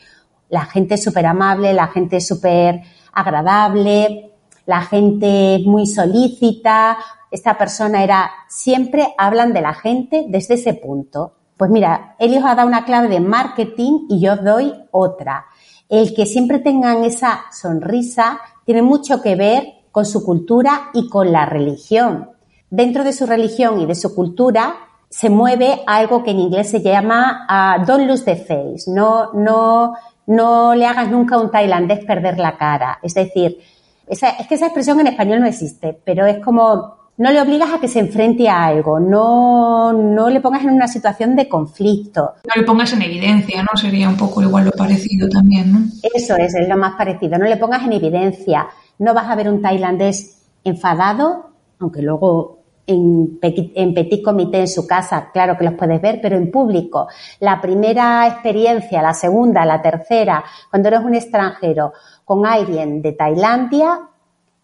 La 0.49 0.64
gente 0.64 0.96
súper 0.96 1.26
amable, 1.26 1.75
la 1.75 1.88
gente 1.88 2.20
súper 2.20 2.82
agradable, 3.12 4.36
la 4.66 4.82
gente 4.82 5.62
muy 5.64 5.87
solícita. 5.87 6.99
Esta 7.30 7.56
persona 7.56 8.04
era, 8.04 8.30
siempre 8.49 9.14
hablan 9.16 9.52
de 9.52 9.62
la 9.62 9.75
gente 9.75 10.26
desde 10.28 10.54
ese 10.54 10.75
punto. 10.75 11.32
Pues 11.56 11.70
mira, 11.70 12.16
él 12.18 12.37
os 12.37 12.44
ha 12.44 12.54
dado 12.54 12.68
una 12.68 12.85
clave 12.85 13.08
de 13.08 13.20
marketing 13.20 14.06
y 14.11 14.20
yo 14.20 14.35
os 14.35 14.44
doy 14.44 14.73
otra. 14.90 15.46
El 15.88 16.14
que 16.14 16.26
siempre 16.26 16.58
tengan 16.58 17.04
esa 17.04 17.44
sonrisa 17.50 18.40
tiene 18.64 18.82
mucho 18.82 19.23
que 19.23 19.37
ver 19.37 19.64
con 19.92 20.04
su 20.04 20.25
cultura 20.25 20.90
y 20.92 21.08
con 21.08 21.32
la 21.32 21.46
religión. 21.46 22.30
Dentro 22.68 23.04
de 23.04 23.12
su 23.12 23.25
religión 23.25 23.80
y 23.80 23.87
de 23.87 23.94
su 23.94 24.14
cultura 24.14 24.76
se 25.08 25.30
mueve 25.30 25.82
algo 25.87 26.23
que 26.23 26.32
en 26.32 26.40
inglés 26.40 26.68
se 26.68 26.82
llama 26.82 27.46
uh, 27.49 27.87
don't 27.87 28.06
lose 28.06 28.25
the 28.25 28.37
face. 28.37 28.90
No, 28.90 29.32
no, 29.32 29.94
no 30.26 30.75
le 30.75 30.85
hagas 30.85 31.08
nunca 31.11 31.37
a 31.37 31.40
un 31.40 31.50
tailandés 31.50 32.04
perder 32.04 32.38
la 32.38 32.58
cara. 32.58 32.99
Es 33.02 33.14
decir, 33.14 33.58
es 34.06 34.46
que 34.48 34.54
esa 34.54 34.66
expresión 34.66 35.00
en 35.00 35.08
español 35.08 35.40
no 35.40 35.46
existe, 35.46 35.98
pero 36.04 36.26
es 36.26 36.38
como 36.44 36.96
no 37.18 37.30
le 37.30 37.40
obligas 37.40 37.72
a 37.72 37.80
que 37.80 37.88
se 37.88 37.98
enfrente 37.98 38.48
a 38.48 38.66
algo, 38.66 39.00
no, 39.00 39.92
no 39.92 40.28
le 40.28 40.40
pongas 40.40 40.62
en 40.64 40.70
una 40.70 40.86
situación 40.86 41.34
de 41.34 41.48
conflicto. 41.48 42.34
No 42.46 42.60
le 42.60 42.66
pongas 42.66 42.92
en 42.92 43.02
evidencia, 43.02 43.62
¿no? 43.62 43.76
Sería 43.76 44.08
un 44.08 44.16
poco 44.16 44.42
igual 44.42 44.66
lo 44.66 44.72
parecido 44.72 45.28
también, 45.28 45.72
¿no? 45.72 45.78
Eso 46.14 46.36
es, 46.36 46.54
es 46.54 46.68
lo 46.68 46.76
más 46.76 46.94
parecido. 46.96 47.38
No 47.38 47.46
le 47.46 47.56
pongas 47.56 47.84
en 47.84 47.94
evidencia. 47.94 48.66
No 48.98 49.14
vas 49.14 49.28
a 49.28 49.34
ver 49.34 49.48
un 49.48 49.62
tailandés 49.62 50.42
enfadado, 50.62 51.52
aunque 51.78 52.02
luego 52.02 52.58
en 52.86 53.38
en 53.42 53.94
petit 53.94 54.22
comité 54.22 54.60
en 54.60 54.68
su 54.68 54.86
casa, 54.86 55.30
claro 55.32 55.56
que 55.56 55.64
los 55.64 55.75
puedes 55.75 56.00
ver, 56.00 56.20
pero 56.22 56.36
en 56.36 56.50
público. 56.50 57.08
La 57.40 57.60
primera 57.60 58.26
experiencia, 58.28 59.02
la 59.02 59.14
segunda, 59.14 59.64
la 59.64 59.82
tercera, 59.82 60.44
cuando 60.70 60.88
eres 60.88 61.00
un 61.00 61.14
extranjero 61.14 61.92
con 62.26 62.45
alguien 62.45 63.02
de 63.02 63.12
Tailandia, 63.12 64.00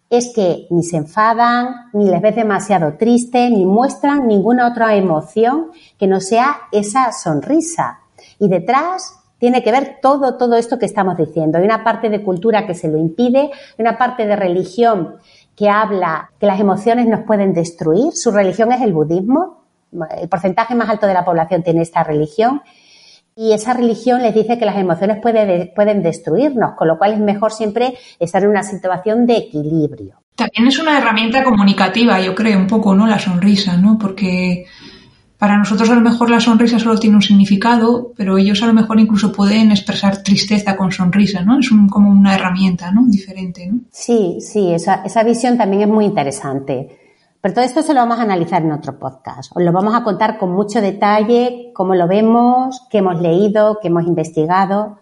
es 0.09 0.31
que 0.35 0.67
ni 0.69 0.83
se 0.83 0.97
enfadan, 0.97 1.89
ni 1.93 2.07
les 2.09 2.21
ves 2.21 2.35
demasiado 2.35 2.97
triste, 2.97 3.49
ni 3.49 3.65
muestran 3.65 4.27
ninguna 4.27 4.67
otra 4.67 4.95
emoción 4.95 5.71
que 5.97 6.05
no 6.05 6.19
sea 6.19 6.57
esa 6.71 7.11
sonrisa. 7.13 8.01
Y 8.37 8.49
detrás 8.49 9.17
tiene 9.39 9.63
que 9.63 9.71
ver 9.71 9.99
todo, 10.01 10.35
todo 10.37 10.55
esto 10.55 10.77
que 10.77 10.85
estamos 10.85 11.17
diciendo. 11.17 11.57
Hay 11.57 11.63
una 11.63 11.85
parte 11.85 12.09
de 12.09 12.21
cultura 12.21 12.67
que 12.67 12.75
se 12.75 12.89
lo 12.89 12.97
impide, 12.97 13.39
hay 13.39 13.79
una 13.79 13.97
parte 13.97 14.27
de 14.27 14.35
religión 14.35 15.15
que 15.55 15.69
habla 15.69 16.31
que 16.39 16.47
las 16.47 16.59
emociones 16.59 17.07
nos 17.07 17.21
pueden 17.21 17.53
destruir. 17.53 18.11
Su 18.13 18.31
religión 18.31 18.73
es 18.73 18.81
el 18.81 18.91
budismo. 18.91 19.63
El 20.19 20.27
porcentaje 20.27 20.75
más 20.75 20.89
alto 20.89 21.07
de 21.07 21.13
la 21.13 21.23
población 21.23 21.63
tiene 21.63 21.81
esta 21.81 22.03
religión. 22.03 22.61
Y 23.35 23.53
esa 23.53 23.73
religión 23.73 24.21
les 24.21 24.35
dice 24.35 24.57
que 24.57 24.65
las 24.65 24.77
emociones 24.77 25.17
pueden 25.21 26.03
destruirnos, 26.03 26.75
con 26.77 26.87
lo 26.87 26.97
cual 26.97 27.13
es 27.13 27.19
mejor 27.19 27.51
siempre 27.51 27.93
estar 28.19 28.43
en 28.43 28.49
una 28.49 28.63
situación 28.63 29.25
de 29.25 29.37
equilibrio. 29.37 30.15
También 30.35 30.67
es 30.67 30.79
una 30.79 30.97
herramienta 30.97 31.43
comunicativa, 31.43 32.19
yo 32.19 32.33
creo, 32.33 32.59
un 32.59 32.67
poco, 32.67 32.95
¿no? 32.95 33.07
La 33.07 33.19
sonrisa, 33.19 33.77
¿no? 33.77 33.97
Porque 33.99 34.65
para 35.37 35.57
nosotros 35.57 35.89
a 35.89 35.95
lo 35.95 36.01
mejor 36.01 36.29
la 36.29 36.39
sonrisa 36.39 36.79
solo 36.79 36.97
tiene 36.97 37.17
un 37.17 37.21
significado, 37.21 38.13
pero 38.15 38.37
ellos 38.37 38.63
a 38.63 38.67
lo 38.67 38.73
mejor 38.73 38.99
incluso 38.99 39.31
pueden 39.31 39.71
expresar 39.71 40.23
tristeza 40.23 40.77
con 40.77 40.91
sonrisa, 40.91 41.43
¿no? 41.43 41.59
Es 41.59 41.69
como 41.89 42.09
una 42.09 42.35
herramienta, 42.35 42.91
¿no? 42.91 43.03
Diferente, 43.07 43.67
¿no? 43.67 43.79
Sí, 43.91 44.37
sí, 44.39 44.71
esa, 44.71 45.03
esa 45.03 45.23
visión 45.23 45.57
también 45.57 45.83
es 45.83 45.89
muy 45.89 46.05
interesante. 46.05 47.02
Pero 47.43 47.55
todo 47.55 47.65
esto 47.65 47.83
se 47.83 47.93
lo 47.93 47.99
vamos 47.99 48.19
a 48.19 48.21
analizar 48.21 48.61
en 48.61 48.71
otro 48.71 48.97
podcast. 48.97 49.51
Os 49.53 49.61
lo 49.61 49.73
vamos 49.73 49.93
a 49.93 50.01
contar 50.05 50.37
con 50.37 50.53
mucho 50.53 50.79
detalle, 50.79 51.71
cómo 51.75 51.93
lo 51.93 52.07
vemos, 52.07 52.87
qué 52.89 52.99
hemos 52.99 53.19
leído, 53.19 53.79
qué 53.81 53.89
hemos 53.89 54.05
investigado. 54.05 54.99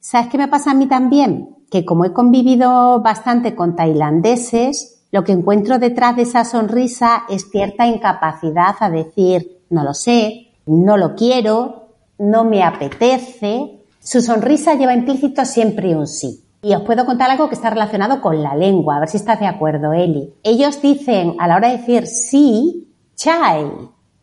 ¿Sabes 0.00 0.26
qué 0.30 0.36
me 0.36 0.48
pasa 0.48 0.72
a 0.72 0.74
mí 0.74 0.88
también? 0.88 1.58
Que 1.70 1.84
como 1.84 2.06
he 2.06 2.12
convivido 2.12 3.00
bastante 3.02 3.54
con 3.54 3.76
tailandeses, 3.76 5.04
lo 5.12 5.22
que 5.22 5.30
encuentro 5.30 5.78
detrás 5.78 6.16
de 6.16 6.22
esa 6.22 6.44
sonrisa 6.44 7.22
es 7.28 7.48
cierta 7.52 7.86
incapacidad 7.86 8.74
a 8.80 8.90
decir, 8.90 9.60
no 9.70 9.84
lo 9.84 9.94
sé, 9.94 10.48
no 10.66 10.96
lo 10.96 11.14
quiero, 11.14 11.90
no 12.18 12.42
me 12.42 12.64
apetece. 12.64 13.84
Su 14.00 14.22
sonrisa 14.22 14.74
lleva 14.74 14.92
implícito 14.92 15.44
siempre 15.44 15.94
un 15.94 16.08
sí. 16.08 16.43
Y 16.64 16.74
os 16.74 16.80
puedo 16.80 17.04
contar 17.04 17.30
algo 17.30 17.50
que 17.50 17.56
está 17.56 17.68
relacionado 17.68 18.22
con 18.22 18.42
la 18.42 18.56
lengua, 18.56 18.96
a 18.96 19.00
ver 19.00 19.10
si 19.10 19.18
estás 19.18 19.38
de 19.38 19.46
acuerdo, 19.46 19.92
Eli. 19.92 20.32
Ellos 20.42 20.80
dicen, 20.80 21.36
a 21.38 21.46
la 21.46 21.56
hora 21.56 21.68
de 21.68 21.76
decir 21.76 22.06
sí, 22.06 22.88
chai, 23.14 23.66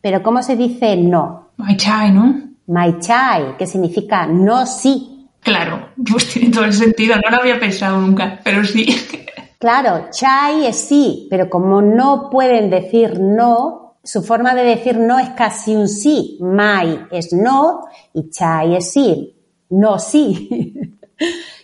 pero 0.01 0.23
¿cómo 0.23 0.41
se 0.41 0.55
dice 0.55 0.97
no? 0.97 1.51
My 1.57 1.77
chai, 1.77 2.11
¿no? 2.11 2.33
My 2.65 2.97
chai, 2.99 3.55
que 3.57 3.67
significa 3.67 4.25
no 4.25 4.65
sí. 4.65 5.29
Claro, 5.39 5.89
pues 6.11 6.29
tiene 6.29 6.49
todo 6.49 6.65
el 6.65 6.73
sentido, 6.73 7.15
no 7.17 7.29
lo 7.29 7.37
había 7.37 7.59
pensado 7.59 7.99
nunca, 8.01 8.39
pero 8.43 8.63
sí. 8.63 8.87
Claro, 9.59 10.07
chai 10.09 10.65
es 10.65 10.77
sí, 10.87 11.27
pero 11.29 11.47
como 11.47 11.83
no 11.83 12.31
pueden 12.31 12.71
decir 12.71 13.19
no, 13.19 13.97
su 14.03 14.23
forma 14.23 14.55
de 14.55 14.63
decir 14.63 14.97
no 14.97 15.19
es 15.19 15.29
casi 15.29 15.75
un 15.75 15.87
sí. 15.87 16.39
My 16.41 17.05
es 17.11 17.31
no 17.31 17.81
y 18.15 18.31
chai 18.31 18.77
es 18.77 18.91
sí. 18.91 19.35
No 19.69 19.99
sí. 19.99 20.97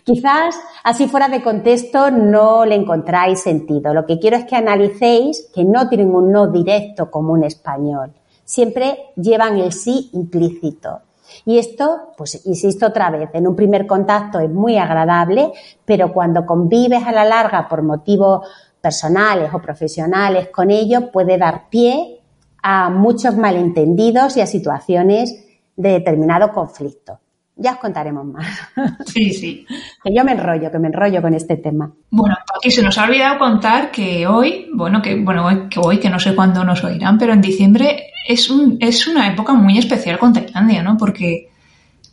Quizás 0.04 0.56
así 0.84 1.08
fuera 1.08 1.28
de 1.28 1.44
contexto 1.44 2.12
no 2.12 2.66
le 2.66 2.76
encontráis 2.76 3.42
sentido. 3.42 3.94
Lo 3.94 4.06
que 4.06 4.20
quiero 4.20 4.38
es 4.38 4.46
que 4.46 4.56
analicéis 4.56 5.50
que 5.54 5.66
no 5.66 5.90
tienen 5.90 6.16
un 6.16 6.32
no 6.32 6.48
directo 6.48 7.12
como 7.12 7.34
un 7.34 7.44
español. 7.44 8.14
Siempre 8.46 9.12
llevan 9.16 9.58
el 9.58 9.74
sí 9.74 10.10
implícito. 10.14 11.02
Y 11.46 11.58
esto, 11.58 12.14
pues 12.16 12.46
insisto 12.46 12.88
otra 12.88 13.10
vez, 13.10 13.30
en 13.34 13.48
un 13.48 13.56
primer 13.56 13.86
contacto 13.86 14.40
es 14.40 14.50
muy 14.50 14.78
agradable, 14.78 15.52
pero 15.84 16.14
cuando 16.14 16.46
convives 16.46 17.04
a 17.06 17.12
la 17.12 17.26
larga 17.26 17.68
por 17.68 17.84
motivos 17.84 18.48
personales 18.80 19.54
o 19.54 19.62
profesionales 19.62 20.50
con 20.50 20.72
ello, 20.72 21.12
puede 21.12 21.38
dar 21.38 21.70
pie 21.70 22.22
a 22.64 22.90
muchos 22.90 23.36
malentendidos 23.36 24.38
y 24.38 24.42
a 24.42 24.48
situaciones 24.48 25.46
de 25.76 25.90
determinado 25.92 26.52
conflicto. 26.54 27.20
Ya 27.58 27.72
os 27.74 27.78
contaremos 27.80 28.26
más. 28.26 28.46
Sí, 29.06 29.34
sí. 29.34 29.66
que 30.04 30.14
yo 30.16 30.24
me 30.24 30.34
enrollo, 30.34 30.72
que 30.72 30.80
me 30.80 30.88
enrollo 30.88 31.22
con 31.22 31.34
este 31.34 31.58
tema. 31.58 31.92
Bueno, 32.12 32.36
aquí 32.56 32.70
se 32.70 32.84
nos 32.84 32.98
ha 32.98 33.06
olvidado 33.06 33.40
contar 33.40 33.90
que 33.90 34.28
hoy, 34.28 34.68
bueno, 34.74 35.02
que 35.02 35.16
bueno, 35.16 35.68
que 35.70 35.80
hoy, 35.80 36.00
que 36.00 36.10
no 36.10 36.20
sé 36.20 36.36
cuándo 36.36 36.64
nos 36.64 36.84
oirán, 36.84 37.18
pero 37.18 37.34
en 37.34 37.42
diciembre 37.42 38.12
es 38.28 38.50
un, 38.50 38.78
es 38.80 39.08
una 39.08 39.28
época 39.28 39.54
muy 39.54 39.78
especial 39.78 40.20
con 40.20 40.34
Tailandia, 40.34 40.84
¿no? 40.84 40.98
Porque, 40.98 41.50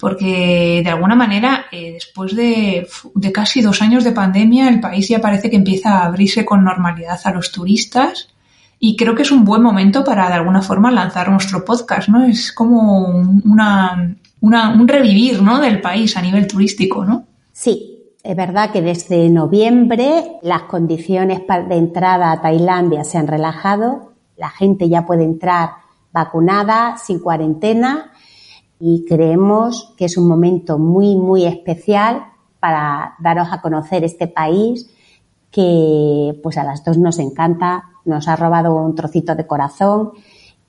porque 0.00 0.80
de 0.82 0.90
alguna 0.90 1.14
manera, 1.14 1.66
eh, 1.70 1.92
después 1.92 2.34
de, 2.34 2.88
de 3.14 3.32
casi 3.32 3.60
dos 3.60 3.82
años 3.82 4.04
de 4.04 4.12
pandemia, 4.12 4.68
el 4.68 4.80
país 4.80 5.08
ya 5.08 5.20
parece 5.20 5.50
que 5.50 5.56
empieza 5.56 5.98
a 5.98 6.06
abrirse 6.06 6.44
con 6.44 6.64
normalidad 6.64 7.20
a 7.24 7.32
los 7.32 7.52
turistas. 7.52 8.28
Y 8.78 8.96
creo 8.96 9.14
que 9.14 9.22
es 9.22 9.30
un 9.30 9.44
buen 9.44 9.62
momento 9.62 10.04
para, 10.04 10.28
de 10.28 10.34
alguna 10.34 10.60
forma, 10.60 10.90
lanzar 10.90 11.30
nuestro 11.30 11.64
podcast, 11.64 12.08
¿no? 12.08 12.24
Es 12.24 12.52
como 12.52 13.06
una, 13.44 14.16
un 14.44 14.88
revivir 14.88 15.42
¿no? 15.42 15.60
del 15.60 15.80
país 15.80 16.16
a 16.16 16.22
nivel 16.22 16.46
turístico, 16.46 17.04
¿no? 17.04 17.24
Sí, 17.52 18.12
es 18.22 18.36
verdad 18.36 18.70
que 18.70 18.82
desde 18.82 19.28
noviembre 19.30 20.38
las 20.42 20.62
condiciones 20.62 21.42
de 21.68 21.76
entrada 21.76 22.32
a 22.32 22.40
Tailandia 22.40 23.04
se 23.04 23.18
han 23.18 23.26
relajado, 23.26 24.12
la 24.36 24.50
gente 24.50 24.88
ya 24.88 25.06
puede 25.06 25.24
entrar 25.24 25.70
vacunada, 26.12 26.96
sin 26.96 27.18
cuarentena 27.18 28.12
y 28.78 29.04
creemos 29.06 29.94
que 29.96 30.06
es 30.06 30.16
un 30.16 30.28
momento 30.28 30.78
muy, 30.78 31.16
muy 31.16 31.44
especial 31.44 32.24
para 32.60 33.14
daros 33.18 33.48
a 33.50 33.60
conocer 33.60 34.04
este 34.04 34.26
país 34.26 34.90
que 35.50 36.38
pues 36.42 36.58
a 36.58 36.64
las 36.64 36.84
dos 36.84 36.98
nos 36.98 37.18
encanta 37.18 37.84
nos 38.04 38.28
ha 38.28 38.36
robado 38.36 38.74
un 38.74 38.94
trocito 38.94 39.34
de 39.34 39.46
corazón 39.46 40.12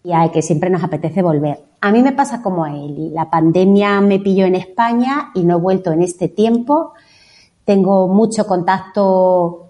y 0.05 0.13
a 0.13 0.29
que 0.31 0.41
siempre 0.41 0.69
nos 0.69 0.83
apetece 0.83 1.21
volver. 1.21 1.59
A 1.81 1.91
mí 1.91 2.03
me 2.03 2.11
pasa 2.11 2.41
como 2.41 2.63
a 2.63 2.71
Eli. 2.71 3.09
La 3.09 3.29
pandemia 3.29 3.99
me 4.01 4.19
pilló 4.19 4.45
en 4.45 4.55
España 4.55 5.31
y 5.33 5.43
no 5.43 5.57
he 5.57 5.59
vuelto 5.59 5.91
en 5.91 6.03
este 6.03 6.27
tiempo. 6.27 6.93
Tengo 7.65 8.07
mucho 8.07 8.45
contacto 8.45 9.65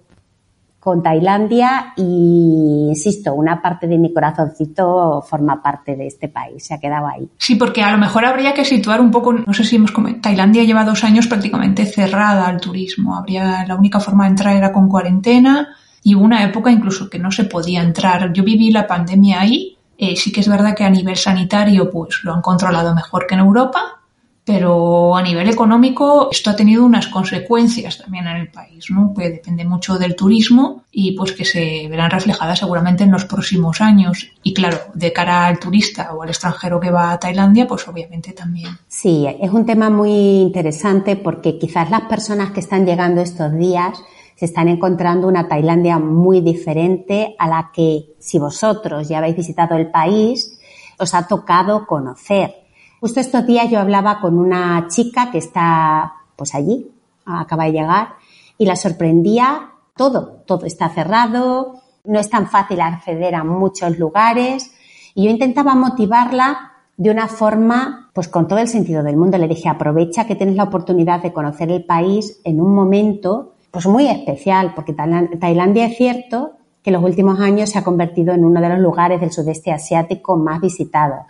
con 0.86 1.02
Tailandia 1.02 1.94
y, 1.98 2.90
insisto, 2.90 3.34
una 3.34 3.60
parte 3.60 3.88
de 3.88 3.98
mi 3.98 4.14
corazoncito 4.14 5.24
forma 5.28 5.64
parte 5.64 5.96
de 5.96 6.06
este 6.06 6.28
país, 6.28 6.64
se 6.64 6.76
ha 6.76 6.80
quedado 6.80 7.08
ahí. 7.08 7.28
Sí, 7.40 7.56
porque 7.56 7.82
a 7.82 7.92
lo 7.92 7.98
mejor 7.98 8.24
habría 8.24 8.54
que 8.54 8.64
situar 8.64 9.02
un 9.02 9.10
poco, 9.10 9.34
no 9.34 9.52
sé 9.52 9.64
si 9.64 9.78
hemos 9.78 9.92
comentado, 9.92 10.22
Tailandia 10.22 10.64
lleva 10.64 10.86
dos 10.86 11.04
años 11.04 11.26
prácticamente 11.26 11.88
cerrada 11.88 12.46
al 12.46 12.62
turismo, 12.62 13.16
habría, 13.16 13.66
la 13.66 13.76
única 13.76 14.00
forma 14.00 14.26
de 14.26 14.30
entrar 14.30 14.56
era 14.56 14.72
con 14.72 14.88
cuarentena 14.88 15.70
y 16.04 16.14
hubo 16.14 16.24
una 16.24 16.44
época 16.44 16.70
incluso 16.70 17.10
que 17.10 17.18
no 17.18 17.32
se 17.32 17.46
podía 17.46 17.82
entrar. 17.82 18.32
Yo 18.32 18.44
viví 18.44 18.70
la 18.70 18.86
pandemia 18.86 19.42
ahí, 19.42 19.75
eh, 19.98 20.16
sí 20.16 20.32
que 20.32 20.42
es 20.42 20.48
verdad 20.48 20.76
que 20.76 20.84
a 20.84 20.90
nivel 20.90 21.16
sanitario 21.16 21.90
pues 21.90 22.24
lo 22.24 22.34
han 22.34 22.42
controlado 22.42 22.94
mejor 22.94 23.28
que 23.28 23.36
en 23.36 23.42
Europa, 23.42 24.02
pero 24.46 25.16
a 25.16 25.24
nivel 25.24 25.50
económico 25.50 26.30
esto 26.32 26.52
ha 26.52 26.56
tenido 26.56 26.86
unas 26.86 27.08
consecuencias 27.08 27.98
también 27.98 28.28
en 28.28 28.38
el 28.38 28.52
país, 28.52 28.92
¿no? 28.92 29.12
Que 29.18 29.32
depende 29.32 29.66
mucho 29.66 29.98
del 29.98 30.16
turismo 30.16 30.84
y 30.92 31.14
pues 31.14 31.32
que 31.32 31.44
se 31.44 31.88
verán 31.90 32.12
reflejadas 32.12 32.60
seguramente 32.60 33.04
en 33.04 33.12
los 33.12 33.26
próximos 33.26 33.82
años. 33.82 34.30
Y 34.44 34.54
claro, 34.54 34.78
de 34.94 35.12
cara 35.12 35.48
al 35.48 35.58
turista 35.58 36.14
o 36.14 36.22
al 36.22 36.30
extranjero 36.30 36.80
que 36.80 36.92
va 36.92 37.12
a 37.12 37.20
Tailandia, 37.20 37.68
pues 37.68 37.88
obviamente 37.88 38.34
también. 38.34 38.78
Sí, 38.88 39.26
es 39.42 39.50
un 39.50 39.66
tema 39.66 39.90
muy 39.90 40.12
interesante 40.12 41.16
porque 41.16 41.58
quizás 41.58 41.90
las 41.90 42.02
personas 42.02 42.52
que 42.52 42.60
están 42.60 42.86
llegando 42.86 43.22
estos 43.22 43.52
días 43.58 43.98
se 44.36 44.46
están 44.46 44.68
encontrando 44.68 45.28
una 45.28 45.48
Tailandia 45.48 45.98
muy 46.00 46.42
diferente 46.42 47.36
a 47.40 47.48
la 47.48 47.72
que 47.74 48.16
si 48.20 48.38
vosotros 48.40 49.08
ya 49.08 49.20
habéis 49.20 49.38
visitado 49.38 49.76
el 49.76 49.92
país, 49.92 50.60
os 50.98 51.14
ha 51.14 51.28
tocado 51.28 51.86
conocer 51.86 52.66
Justo 53.06 53.20
estos 53.20 53.46
días 53.46 53.70
yo 53.70 53.80
hablaba 53.80 54.20
con 54.20 54.40
una 54.40 54.88
chica 54.88 55.30
que 55.30 55.38
está 55.38 56.14
pues 56.36 56.56
allí, 56.56 56.92
acaba 57.24 57.66
de 57.66 57.74
llegar, 57.74 58.16
y 58.58 58.66
la 58.66 58.76
sorprendía 58.76 59.74
todo, 59.96 60.42
todo 60.48 60.66
está 60.66 60.90
cerrado, 60.90 61.76
no 62.04 62.20
es 62.20 62.32
tan 62.32 62.48
fácil 62.48 62.82
acceder 62.82 63.36
a 63.36 63.44
muchos 63.44 64.00
lugares, 64.00 64.72
y 65.14 65.26
yo 65.26 65.30
intentaba 65.30 65.76
motivarla 65.76 66.74
de 66.98 67.12
una 67.12 67.28
forma, 67.28 68.10
pues 68.14 68.28
con 68.28 68.48
todo 68.48 68.58
el 68.58 68.68
sentido 68.68 69.04
del 69.04 69.18
mundo. 69.18 69.38
Le 69.38 69.48
dije, 69.48 69.70
aprovecha 69.70 70.26
que 70.26 70.36
tienes 70.36 70.56
la 70.56 70.64
oportunidad 70.64 71.22
de 71.22 71.32
conocer 71.32 71.70
el 71.72 71.86
país 71.86 72.42
en 72.44 72.60
un 72.60 72.74
momento, 72.74 73.54
pues 73.76 73.88
muy 73.88 74.08
especial, 74.08 74.72
porque 74.74 74.94
Tailandia 74.94 75.88
es 75.88 75.98
cierto 75.98 76.54
que 76.82 76.92
en 76.92 76.94
los 76.94 77.04
últimos 77.04 77.42
años 77.42 77.72
se 77.72 77.78
ha 77.78 77.84
convertido 77.84 78.34
en 78.34 78.46
uno 78.46 78.62
de 78.62 78.70
los 78.70 78.80
lugares 78.80 79.20
del 79.20 79.34
sudeste 79.34 79.74
asiático 79.74 80.38
más 80.38 80.62
visitados. 80.62 81.26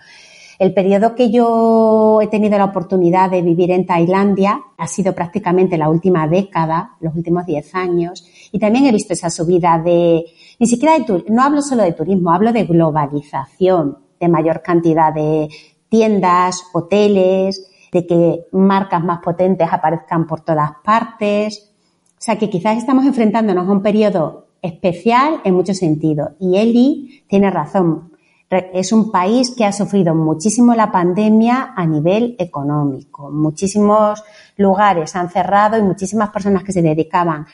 El 0.59 0.71
periodo 0.71 1.15
que 1.15 1.31
yo 1.31 2.19
he 2.21 2.27
tenido 2.27 2.55
la 2.59 2.65
oportunidad 2.65 3.31
de 3.31 3.41
vivir 3.41 3.71
en 3.71 3.87
Tailandia 3.87 4.61
ha 4.77 4.85
sido 4.85 5.15
prácticamente 5.15 5.75
la 5.75 5.89
última 5.89 6.27
década, 6.27 6.91
los 6.99 7.15
últimos 7.15 7.47
10 7.47 7.73
años, 7.73 8.23
y 8.51 8.59
también 8.59 8.85
he 8.85 8.91
visto 8.91 9.13
esa 9.13 9.31
subida 9.31 9.81
de, 9.83 10.25
ni 10.59 10.67
siquiera 10.67 10.99
de, 10.99 11.25
no 11.29 11.41
hablo 11.41 11.63
solo 11.63 11.81
de 11.81 11.93
turismo, 11.93 12.29
hablo 12.29 12.53
de 12.53 12.65
globalización, 12.65 13.97
de 14.19 14.27
mayor 14.27 14.61
cantidad 14.61 15.11
de 15.11 15.49
tiendas, 15.89 16.61
hoteles, 16.73 17.71
de 17.91 18.05
que 18.05 18.45
marcas 18.51 19.03
más 19.03 19.17
potentes 19.23 19.67
aparezcan 19.71 20.27
por 20.27 20.41
todas 20.41 20.73
partes. 20.83 21.71
O 22.17 22.21
sea 22.25 22.37
que 22.37 22.49
quizás 22.49 22.77
estamos 22.77 23.05
enfrentándonos 23.05 23.67
a 23.67 23.71
un 23.71 23.81
periodo 23.81 24.47
especial 24.61 25.41
en 25.43 25.53
muchos 25.53 25.77
sentidos. 25.77 26.29
Y 26.39 26.57
Eli 26.57 27.23
tiene 27.27 27.51
razón 27.51 28.15
es 28.49 28.91
un 28.91 29.11
país 29.11 29.53
que 29.55 29.65
ha 29.65 29.71
sufrido 29.71 30.13
muchísimo 30.13 30.75
la 30.75 30.91
pandemia 30.91 31.73
a 31.75 31.85
nivel 31.85 32.35
económico. 32.37 33.31
Muchísimos 33.31 34.23
lugares 34.57 35.15
han 35.15 35.29
cerrado 35.29 35.77
y 35.77 35.83
muchísimas 35.83 36.29
personas 36.29 36.63
que 36.63 36.71
se 36.71 36.81
dedicaban 36.81 37.47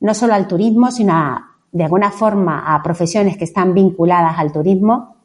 no 0.00 0.14
solo 0.14 0.34
al 0.34 0.46
turismo, 0.46 0.90
sino 0.90 1.40
de 1.72 1.84
alguna 1.84 2.10
forma 2.10 2.74
a 2.74 2.82
profesiones 2.82 3.36
que 3.36 3.44
están 3.44 3.72
vinculadas 3.72 4.38
al 4.38 4.52
turismo, 4.52 5.16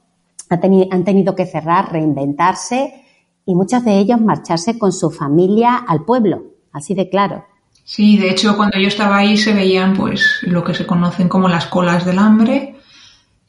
han 0.49 1.03
tenido 1.03 1.33
que 1.33 1.45
cerrar, 1.45 1.91
reinventarse 1.91 3.05
y 3.45 3.55
muchos 3.55 3.83
de 3.85 3.97
ellos 3.97 4.19
marcharse 4.19 4.77
con 4.77 4.91
su 4.91 5.09
familia 5.09 5.75
al 5.75 6.03
pueblo, 6.03 6.43
así 6.73 6.93
de 6.93 7.09
claro. 7.09 7.45
Sí, 7.93 8.17
de 8.17 8.29
hecho, 8.29 8.55
cuando 8.55 8.79
yo 8.79 8.87
estaba 8.87 9.17
ahí 9.17 9.35
se 9.35 9.53
veían 9.53 9.93
pues 9.93 10.37
lo 10.43 10.63
que 10.63 10.73
se 10.73 10.85
conocen 10.85 11.27
como 11.27 11.49
las 11.49 11.65
colas 11.65 12.05
del 12.05 12.19
hambre, 12.19 12.75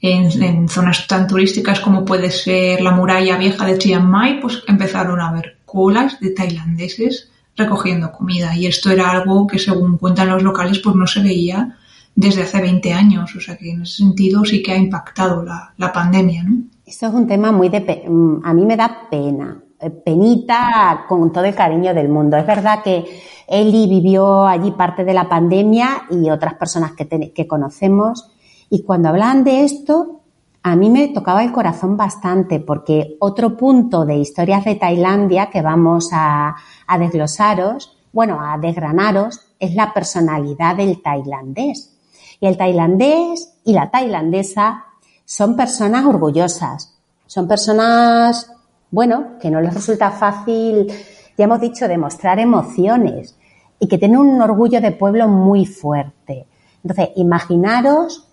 en, 0.00 0.68
zonas 0.68 1.06
tan 1.06 1.28
turísticas 1.28 1.78
como 1.78 2.04
puede 2.04 2.32
ser 2.32 2.80
la 2.80 2.90
muralla 2.90 3.36
vieja 3.36 3.64
de 3.64 3.78
Chiang 3.78 4.04
Mai, 4.04 4.40
pues 4.40 4.64
empezaron 4.66 5.20
a 5.20 5.28
haber 5.28 5.58
colas 5.64 6.18
de 6.18 6.30
tailandeses 6.30 7.30
recogiendo 7.56 8.10
comida. 8.10 8.56
Y 8.56 8.66
esto 8.66 8.90
era 8.90 9.12
algo 9.12 9.46
que, 9.46 9.60
según 9.60 9.96
cuentan 9.96 10.30
los 10.30 10.42
locales, 10.42 10.80
pues 10.80 10.96
no 10.96 11.06
se 11.06 11.22
veía 11.22 11.78
desde 12.16 12.42
hace 12.42 12.60
20 12.60 12.92
años. 12.92 13.36
O 13.36 13.40
sea 13.40 13.56
que 13.56 13.70
en 13.70 13.82
ese 13.82 13.98
sentido 13.98 14.44
sí 14.44 14.60
que 14.60 14.72
ha 14.72 14.76
impactado 14.76 15.44
la, 15.44 15.72
la 15.76 15.92
pandemia, 15.92 16.42
¿no? 16.42 16.64
Esto 16.84 17.06
es 17.06 17.14
un 17.14 17.28
tema 17.28 17.52
muy 17.52 17.68
de... 17.68 17.78
Mm, 18.08 18.40
a 18.42 18.52
mí 18.52 18.66
me 18.66 18.76
da 18.76 19.08
pena, 19.08 19.56
penita 19.90 21.04
con 21.08 21.32
todo 21.32 21.44
el 21.44 21.54
cariño 21.54 21.94
del 21.94 22.08
mundo. 22.08 22.36
Es 22.36 22.46
verdad 22.46 22.82
que 22.82 23.04
Eli 23.48 23.86
vivió 23.88 24.46
allí 24.46 24.70
parte 24.72 25.04
de 25.04 25.14
la 25.14 25.28
pandemia 25.28 26.04
y 26.10 26.30
otras 26.30 26.54
personas 26.54 26.92
que, 26.92 27.32
que 27.32 27.46
conocemos 27.46 28.32
y 28.74 28.84
cuando 28.84 29.10
hablaban 29.10 29.44
de 29.44 29.64
esto, 29.64 30.22
a 30.62 30.76
mí 30.76 30.88
me 30.88 31.08
tocaba 31.08 31.44
el 31.44 31.52
corazón 31.52 31.98
bastante 31.98 32.58
porque 32.58 33.18
otro 33.20 33.54
punto 33.54 34.06
de 34.06 34.16
historias 34.16 34.64
de 34.64 34.76
Tailandia 34.76 35.50
que 35.50 35.60
vamos 35.60 36.08
a, 36.10 36.56
desglosaros, 36.98 37.98
bueno, 38.14 38.40
a 38.40 38.56
desgranaros, 38.56 39.40
es 39.60 39.74
la 39.74 39.92
personalidad 39.92 40.74
del 40.76 41.02
tailandés. 41.02 41.98
Y 42.40 42.46
el 42.46 42.56
tailandés 42.56 43.52
y 43.62 43.74
la 43.74 43.90
tailandesa 43.90 44.86
son 45.26 45.54
personas 45.54 46.06
orgullosas, 46.06 46.98
son 47.26 47.46
personas, 47.46 48.50
bueno, 48.92 49.38
que 49.40 49.50
no 49.50 49.60
les 49.60 49.74
resulta 49.74 50.10
fácil, 50.10 50.86
ya 51.36 51.44
hemos 51.46 51.60
dicho, 51.60 51.88
demostrar 51.88 52.38
emociones 52.38 53.36
y 53.80 53.88
que 53.88 53.98
tienen 53.98 54.18
un 54.18 54.40
orgullo 54.40 54.80
de 54.80 54.92
pueblo 54.92 55.26
muy 55.26 55.66
fuerte. 55.66 56.46
Entonces, 56.84 57.08
imaginaros 57.16 58.28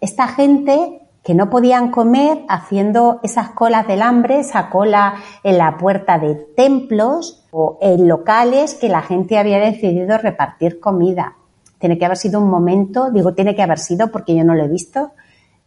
esta 0.00 0.28
gente 0.28 1.02
que 1.24 1.34
no 1.34 1.50
podían 1.50 1.90
comer 1.90 2.44
haciendo 2.48 3.18
esas 3.24 3.50
colas 3.50 3.88
del 3.88 4.00
hambre, 4.00 4.38
esa 4.38 4.70
cola 4.70 5.16
en 5.42 5.58
la 5.58 5.76
puerta 5.76 6.20
de 6.20 6.36
templos 6.36 7.44
o 7.50 7.76
en 7.80 8.06
locales 8.06 8.74
que 8.74 8.88
la 8.88 9.02
gente 9.02 9.38
había 9.38 9.58
decidido 9.58 10.18
repartir 10.18 10.78
comida. 10.78 11.34
Tiene 11.80 11.98
que 11.98 12.04
haber 12.04 12.16
sido 12.16 12.40
un 12.40 12.48
momento, 12.48 13.10
digo 13.10 13.34
tiene 13.34 13.56
que 13.56 13.62
haber 13.62 13.80
sido 13.80 14.12
porque 14.12 14.36
yo 14.36 14.44
no 14.44 14.54
lo 14.54 14.62
he 14.62 14.68
visto, 14.68 15.10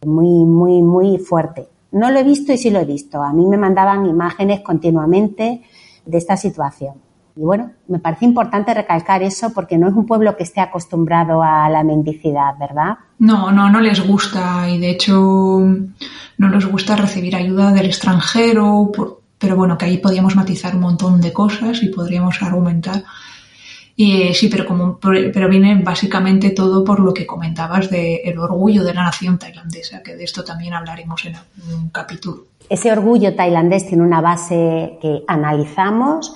muy, 0.06 0.46
muy, 0.46 0.80
muy 0.80 1.18
fuerte. 1.18 1.68
No 1.92 2.10
lo 2.10 2.18
he 2.18 2.22
visto 2.22 2.52
y 2.52 2.58
sí 2.58 2.70
lo 2.70 2.80
he 2.80 2.84
visto. 2.84 3.22
A 3.22 3.32
mí 3.32 3.46
me 3.46 3.56
mandaban 3.56 4.06
imágenes 4.06 4.60
continuamente 4.60 5.62
de 6.04 6.18
esta 6.18 6.36
situación. 6.36 6.94
Y 7.36 7.42
bueno, 7.42 7.70
me 7.88 7.98
parece 7.98 8.24
importante 8.24 8.74
recalcar 8.74 9.22
eso 9.22 9.52
porque 9.54 9.78
no 9.78 9.88
es 9.88 9.94
un 9.94 10.04
pueblo 10.04 10.36
que 10.36 10.42
esté 10.42 10.60
acostumbrado 10.60 11.42
a 11.42 11.68
la 11.68 11.82
mendicidad, 11.84 12.54
¿verdad? 12.58 12.98
No, 13.18 13.50
no, 13.52 13.70
no 13.70 13.80
les 13.80 14.06
gusta 14.06 14.68
y 14.68 14.78
de 14.78 14.90
hecho 14.90 15.14
no 16.38 16.48
les 16.48 16.66
gusta 16.66 16.96
recibir 16.96 17.36
ayuda 17.36 17.72
del 17.72 17.86
extranjero, 17.86 18.90
pero 19.38 19.56
bueno, 19.56 19.78
que 19.78 19.86
ahí 19.86 19.98
podríamos 19.98 20.36
matizar 20.36 20.74
un 20.74 20.82
montón 20.82 21.20
de 21.20 21.32
cosas 21.32 21.82
y 21.82 21.88
podríamos 21.88 22.42
argumentar. 22.42 23.04
Y, 24.02 24.32
sí, 24.32 24.48
pero, 24.48 24.64
como, 24.64 24.98
pero 24.98 25.46
viene 25.46 25.74
básicamente 25.84 26.52
todo 26.52 26.82
por 26.82 27.00
lo 27.00 27.12
que 27.12 27.26
comentabas 27.26 27.90
del 27.90 28.38
orgullo 28.38 28.82
de 28.82 28.94
la 28.94 29.02
nación 29.02 29.38
tailandesa, 29.38 30.02
que 30.02 30.16
de 30.16 30.24
esto 30.24 30.42
también 30.42 30.72
hablaremos 30.72 31.22
en 31.26 31.34
un 31.70 31.90
capítulo. 31.90 32.44
Ese 32.70 32.90
orgullo 32.90 33.36
tailandés 33.36 33.86
tiene 33.86 34.02
una 34.02 34.22
base 34.22 34.96
que 35.02 35.22
analizamos 35.28 36.34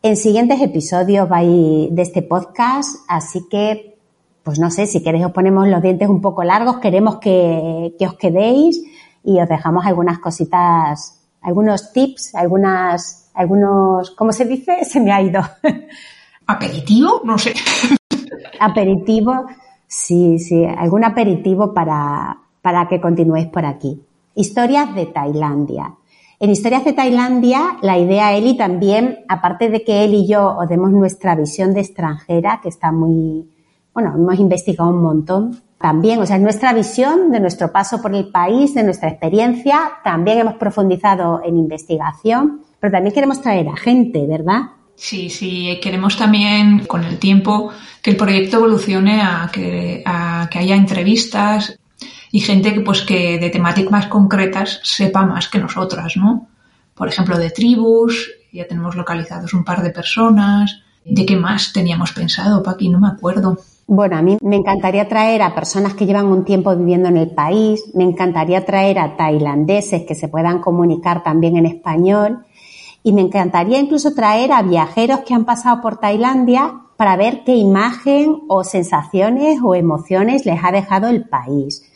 en 0.00 0.16
siguientes 0.16 0.62
episodios 0.62 1.28
de 1.28 2.02
este 2.02 2.22
podcast, 2.22 3.04
así 3.06 3.46
que, 3.50 3.98
pues 4.42 4.58
no 4.58 4.70
sé, 4.70 4.86
si 4.86 5.02
queréis 5.02 5.26
os 5.26 5.32
ponemos 5.32 5.68
los 5.68 5.82
dientes 5.82 6.08
un 6.08 6.22
poco 6.22 6.42
largos, 6.42 6.78
queremos 6.78 7.18
que, 7.18 7.94
os 8.00 8.14
quedéis 8.14 8.82
y 9.22 9.38
os 9.42 9.46
dejamos 9.46 9.84
algunas 9.84 10.20
cositas, 10.20 11.20
algunos 11.42 11.92
tips, 11.92 12.34
algunas, 12.34 13.30
algunos, 13.34 14.10
¿cómo 14.12 14.32
se 14.32 14.46
dice? 14.46 14.84
Se 14.90 15.00
me 15.00 15.12
ha 15.12 15.20
ido. 15.20 15.42
¿Aperitivo? 16.46 17.22
No 17.24 17.38
sé. 17.38 17.54
Aperitivo, 18.60 19.46
sí, 19.86 20.38
sí, 20.38 20.64
algún 20.64 21.04
aperitivo 21.04 21.74
para, 21.74 22.38
para 22.62 22.88
que 22.88 23.00
continuéis 23.00 23.48
por 23.48 23.64
aquí. 23.64 24.00
Historias 24.34 24.94
de 24.94 25.06
Tailandia. 25.06 25.94
En 26.38 26.50
Historias 26.50 26.84
de 26.84 26.92
Tailandia, 26.92 27.78
la 27.80 27.98
idea, 27.98 28.34
Eli, 28.36 28.56
también, 28.56 29.20
aparte 29.28 29.70
de 29.70 29.82
que 29.82 30.04
él 30.04 30.14
y 30.14 30.28
yo 30.28 30.56
os 30.56 30.68
demos 30.68 30.90
nuestra 30.90 31.34
visión 31.34 31.72
de 31.72 31.80
extranjera, 31.80 32.60
que 32.62 32.68
está 32.68 32.92
muy, 32.92 33.48
bueno, 33.94 34.12
hemos 34.14 34.38
investigado 34.38 34.90
un 34.90 35.02
montón, 35.02 35.62
También, 35.78 36.20
o 36.20 36.26
sea, 36.26 36.38
nuestra 36.38 36.72
visión 36.72 37.30
de 37.30 37.40
nuestro 37.40 37.70
paso 37.70 38.00
por 38.00 38.14
el 38.14 38.30
país, 38.30 38.74
de 38.74 38.82
nuestra 38.82 39.10
experiencia, 39.10 39.78
también 40.02 40.38
hemos 40.38 40.54
profundizado 40.54 41.42
en 41.44 41.56
investigación, 41.56 42.62
pero 42.80 42.92
también 42.92 43.14
queremos 43.14 43.42
traer 43.42 43.68
a 43.68 43.76
gente, 43.76 44.26
¿verdad? 44.26 44.75
Sí, 44.96 45.28
sí, 45.28 45.78
queremos 45.82 46.16
también 46.16 46.86
con 46.86 47.04
el 47.04 47.18
tiempo 47.18 47.70
que 48.02 48.10
el 48.10 48.16
proyecto 48.16 48.56
evolucione 48.56 49.20
a 49.20 49.50
que, 49.52 50.02
haya 50.04 50.74
entrevistas 50.74 51.78
y 52.32 52.40
gente 52.40 52.72
que, 52.72 52.80
pues, 52.80 53.02
que 53.02 53.38
de 53.38 53.50
temáticas 53.50 53.92
más 53.92 54.06
concretas 54.06 54.80
sepa 54.82 55.24
más 55.24 55.48
que 55.48 55.58
nosotras, 55.58 56.16
¿no? 56.16 56.48
Por 56.94 57.08
ejemplo, 57.08 57.38
de 57.38 57.50
tribus, 57.50 58.30
ya 58.52 58.66
tenemos 58.66 58.96
localizados 58.96 59.52
un 59.52 59.64
par 59.64 59.82
de 59.82 59.90
personas. 59.90 60.80
¿De 61.04 61.24
qué 61.24 61.36
más 61.36 61.72
teníamos 61.72 62.12
pensado, 62.12 62.62
Paqui? 62.62 62.88
No 62.88 62.98
me 62.98 63.08
acuerdo. 63.08 63.58
Bueno, 63.86 64.16
a 64.16 64.22
mí 64.22 64.38
me 64.40 64.56
encantaría 64.56 65.08
traer 65.08 65.42
a 65.42 65.54
personas 65.54 65.94
que 65.94 66.06
llevan 66.06 66.26
un 66.26 66.44
tiempo 66.44 66.74
viviendo 66.74 67.08
en 67.08 67.18
el 67.18 67.30
país, 67.30 67.84
me 67.94 68.02
encantaría 68.02 68.64
traer 68.64 68.98
a 68.98 69.16
tailandeses 69.16 70.02
que 70.02 70.16
se 70.16 70.26
puedan 70.26 70.58
comunicar 70.58 71.22
también 71.22 71.56
en 71.56 71.66
español 71.66 72.45
y 73.06 73.12
me 73.12 73.20
encantaría 73.20 73.78
incluso 73.78 74.14
traer 74.14 74.50
a 74.50 74.62
viajeros 74.62 75.20
que 75.20 75.32
han 75.32 75.44
pasado 75.44 75.80
por 75.80 75.98
Tailandia 75.98 76.80
para 76.96 77.14
ver 77.14 77.44
qué 77.44 77.54
imagen 77.54 78.38
o 78.48 78.64
sensaciones 78.64 79.60
o 79.62 79.76
emociones 79.76 80.44
les 80.44 80.58
ha 80.64 80.72
dejado 80.72 81.06
el 81.06 81.22
país. 81.22 81.88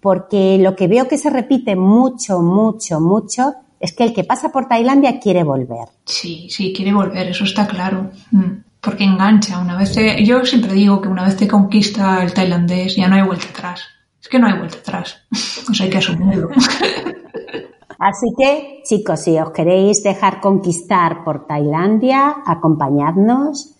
Porque 0.00 0.58
lo 0.58 0.74
que 0.74 0.88
veo 0.88 1.06
que 1.06 1.18
se 1.18 1.30
repite 1.30 1.76
mucho, 1.76 2.40
mucho, 2.40 2.98
mucho 2.98 3.54
es 3.78 3.92
que 3.92 4.02
el 4.02 4.12
que 4.12 4.24
pasa 4.24 4.50
por 4.50 4.66
Tailandia 4.66 5.20
quiere 5.20 5.44
volver. 5.44 5.86
Sí, 6.04 6.48
sí, 6.50 6.72
quiere 6.74 6.92
volver, 6.92 7.28
eso 7.28 7.44
está 7.44 7.68
claro. 7.68 8.10
Mm, 8.32 8.64
porque 8.80 9.04
engancha. 9.04 9.60
Una 9.60 9.76
vez 9.76 9.94
yo 10.24 10.44
siempre 10.44 10.72
digo 10.72 11.00
que 11.00 11.06
una 11.06 11.26
vez 11.26 11.36
te 11.36 11.46
conquista 11.46 12.24
el 12.24 12.34
tailandés 12.34 12.96
ya 12.96 13.06
no 13.06 13.14
hay 13.14 13.22
vuelta 13.22 13.46
atrás. 13.50 13.82
Es 14.20 14.26
que 14.26 14.40
no 14.40 14.48
hay 14.48 14.58
vuelta 14.58 14.78
atrás. 14.78 15.18
O 15.70 15.74
sea, 15.74 15.84
hay 15.84 15.90
que 15.90 15.98
asumirlo. 15.98 16.48
Así 17.98 18.26
que, 18.36 18.82
chicos, 18.84 19.20
si 19.20 19.38
os 19.38 19.50
queréis 19.50 20.02
dejar 20.02 20.40
conquistar 20.40 21.24
por 21.24 21.46
Tailandia, 21.46 22.36
acompañadnos. 22.44 23.74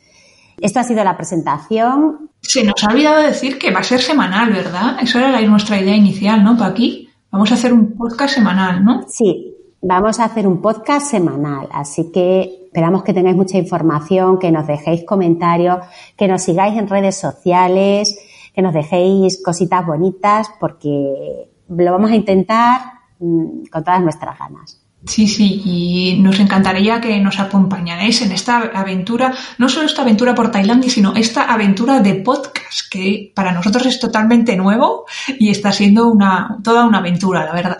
Esto 0.60 0.80
ha 0.80 0.84
sido 0.84 1.04
la 1.04 1.16
presentación. 1.16 2.30
Se 2.40 2.64
nos 2.64 2.82
ha 2.82 2.92
olvidado 2.92 3.22
decir 3.22 3.58
que 3.58 3.70
va 3.70 3.80
a 3.80 3.84
ser 3.84 4.00
semanal, 4.00 4.50
¿verdad? 4.50 4.96
Esa 5.02 5.28
era 5.28 5.40
nuestra 5.42 5.80
idea 5.80 5.94
inicial, 5.94 6.42
¿no, 6.42 6.62
aquí 6.64 7.06
Vamos 7.36 7.50
a 7.50 7.54
hacer 7.54 7.72
un 7.72 7.94
podcast 7.96 8.34
semanal, 8.34 8.82
¿no? 8.82 9.02
Sí, 9.08 9.54
vamos 9.82 10.20
a 10.20 10.24
hacer 10.24 10.46
un 10.46 10.62
podcast 10.62 11.10
semanal, 11.10 11.68
así 11.70 12.10
que 12.10 12.66
esperamos 12.66 13.02
que 13.02 13.12
tengáis 13.12 13.36
mucha 13.36 13.58
información, 13.58 14.38
que 14.38 14.50
nos 14.50 14.66
dejéis 14.66 15.04
comentarios, 15.04 15.80
que 16.16 16.28
nos 16.28 16.42
sigáis 16.42 16.78
en 16.78 16.88
redes 16.88 17.16
sociales, 17.16 18.18
que 18.54 18.62
nos 18.62 18.72
dejéis 18.72 19.42
cositas 19.44 19.84
bonitas, 19.84 20.50
porque 20.58 21.50
lo 21.68 21.92
vamos 21.92 22.10
a 22.10 22.16
intentar 22.16 22.80
con 23.18 23.84
todas 23.84 24.00
nuestras 24.00 24.38
ganas. 24.38 24.80
Sí, 25.04 25.28
sí, 25.28 25.62
y 25.64 26.20
nos 26.20 26.40
encantaría 26.40 27.00
que 27.00 27.20
nos 27.20 27.38
acompañarais 27.38 28.22
en 28.22 28.32
esta 28.32 28.58
aventura, 28.74 29.32
no 29.58 29.68
solo 29.68 29.86
esta 29.86 30.02
aventura 30.02 30.34
por 30.34 30.50
Tailandia, 30.50 30.90
sino 30.90 31.14
esta 31.14 31.44
aventura 31.44 32.00
de 32.00 32.14
podcast, 32.14 32.90
que 32.90 33.30
para 33.34 33.52
nosotros 33.52 33.86
es 33.86 34.00
totalmente 34.00 34.56
nuevo 34.56 35.04
y 35.38 35.50
está 35.50 35.70
siendo 35.70 36.08
una, 36.08 36.58
toda 36.64 36.84
una 36.84 36.98
aventura, 36.98 37.44
la 37.44 37.52
verdad. 37.52 37.78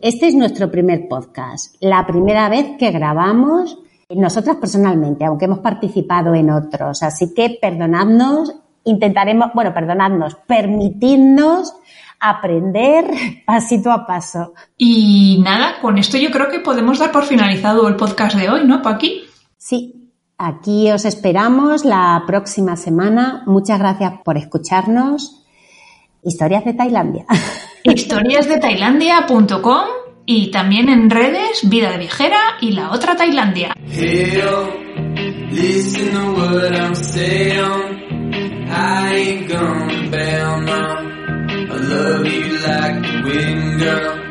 Este 0.00 0.28
es 0.28 0.34
nuestro 0.34 0.70
primer 0.70 1.08
podcast, 1.08 1.76
la 1.80 2.06
primera 2.06 2.48
vez 2.48 2.76
que 2.78 2.90
grabamos 2.90 3.78
nosotras 4.08 4.56
personalmente, 4.56 5.24
aunque 5.24 5.46
hemos 5.46 5.60
participado 5.60 6.34
en 6.34 6.50
otros, 6.50 7.02
así 7.02 7.34
que 7.34 7.58
perdonadnos, 7.60 8.54
intentaremos, 8.84 9.50
bueno, 9.54 9.72
perdonadnos, 9.72 10.36
permitidnos 10.46 11.74
aprender 12.22 13.04
pasito 13.46 13.90
a 13.90 14.06
paso. 14.06 14.54
Y 14.78 15.42
nada, 15.44 15.80
con 15.80 15.98
esto 15.98 16.16
yo 16.16 16.30
creo 16.30 16.48
que 16.48 16.60
podemos 16.60 17.00
dar 17.00 17.12
por 17.12 17.24
finalizado 17.24 17.86
el 17.88 17.96
podcast 17.96 18.36
de 18.36 18.48
hoy, 18.48 18.64
¿no, 18.64 18.80
Paqui? 18.80 19.24
Sí, 19.58 20.10
aquí 20.38 20.90
os 20.90 21.04
esperamos 21.04 21.84
la 21.84 22.22
próxima 22.26 22.76
semana. 22.76 23.42
Muchas 23.46 23.78
gracias 23.78 24.14
por 24.24 24.38
escucharnos. 24.38 25.44
Historias 26.22 26.64
de 26.64 26.72
Tailandia. 26.74 27.26
Historiasdetailandia.com 27.84 29.86
y 30.24 30.52
también 30.52 30.88
en 30.88 31.10
redes 31.10 31.68
Vida 31.68 31.90
de 31.90 31.98
Viajera 31.98 32.38
y 32.60 32.70
la 32.72 32.92
otra 32.92 33.16
Tailandia. 33.16 33.74
Love 41.88 42.26
you 42.26 42.58
like 42.60 43.02
the 43.02 43.22
wind, 43.24 43.80
girl. 43.80 44.21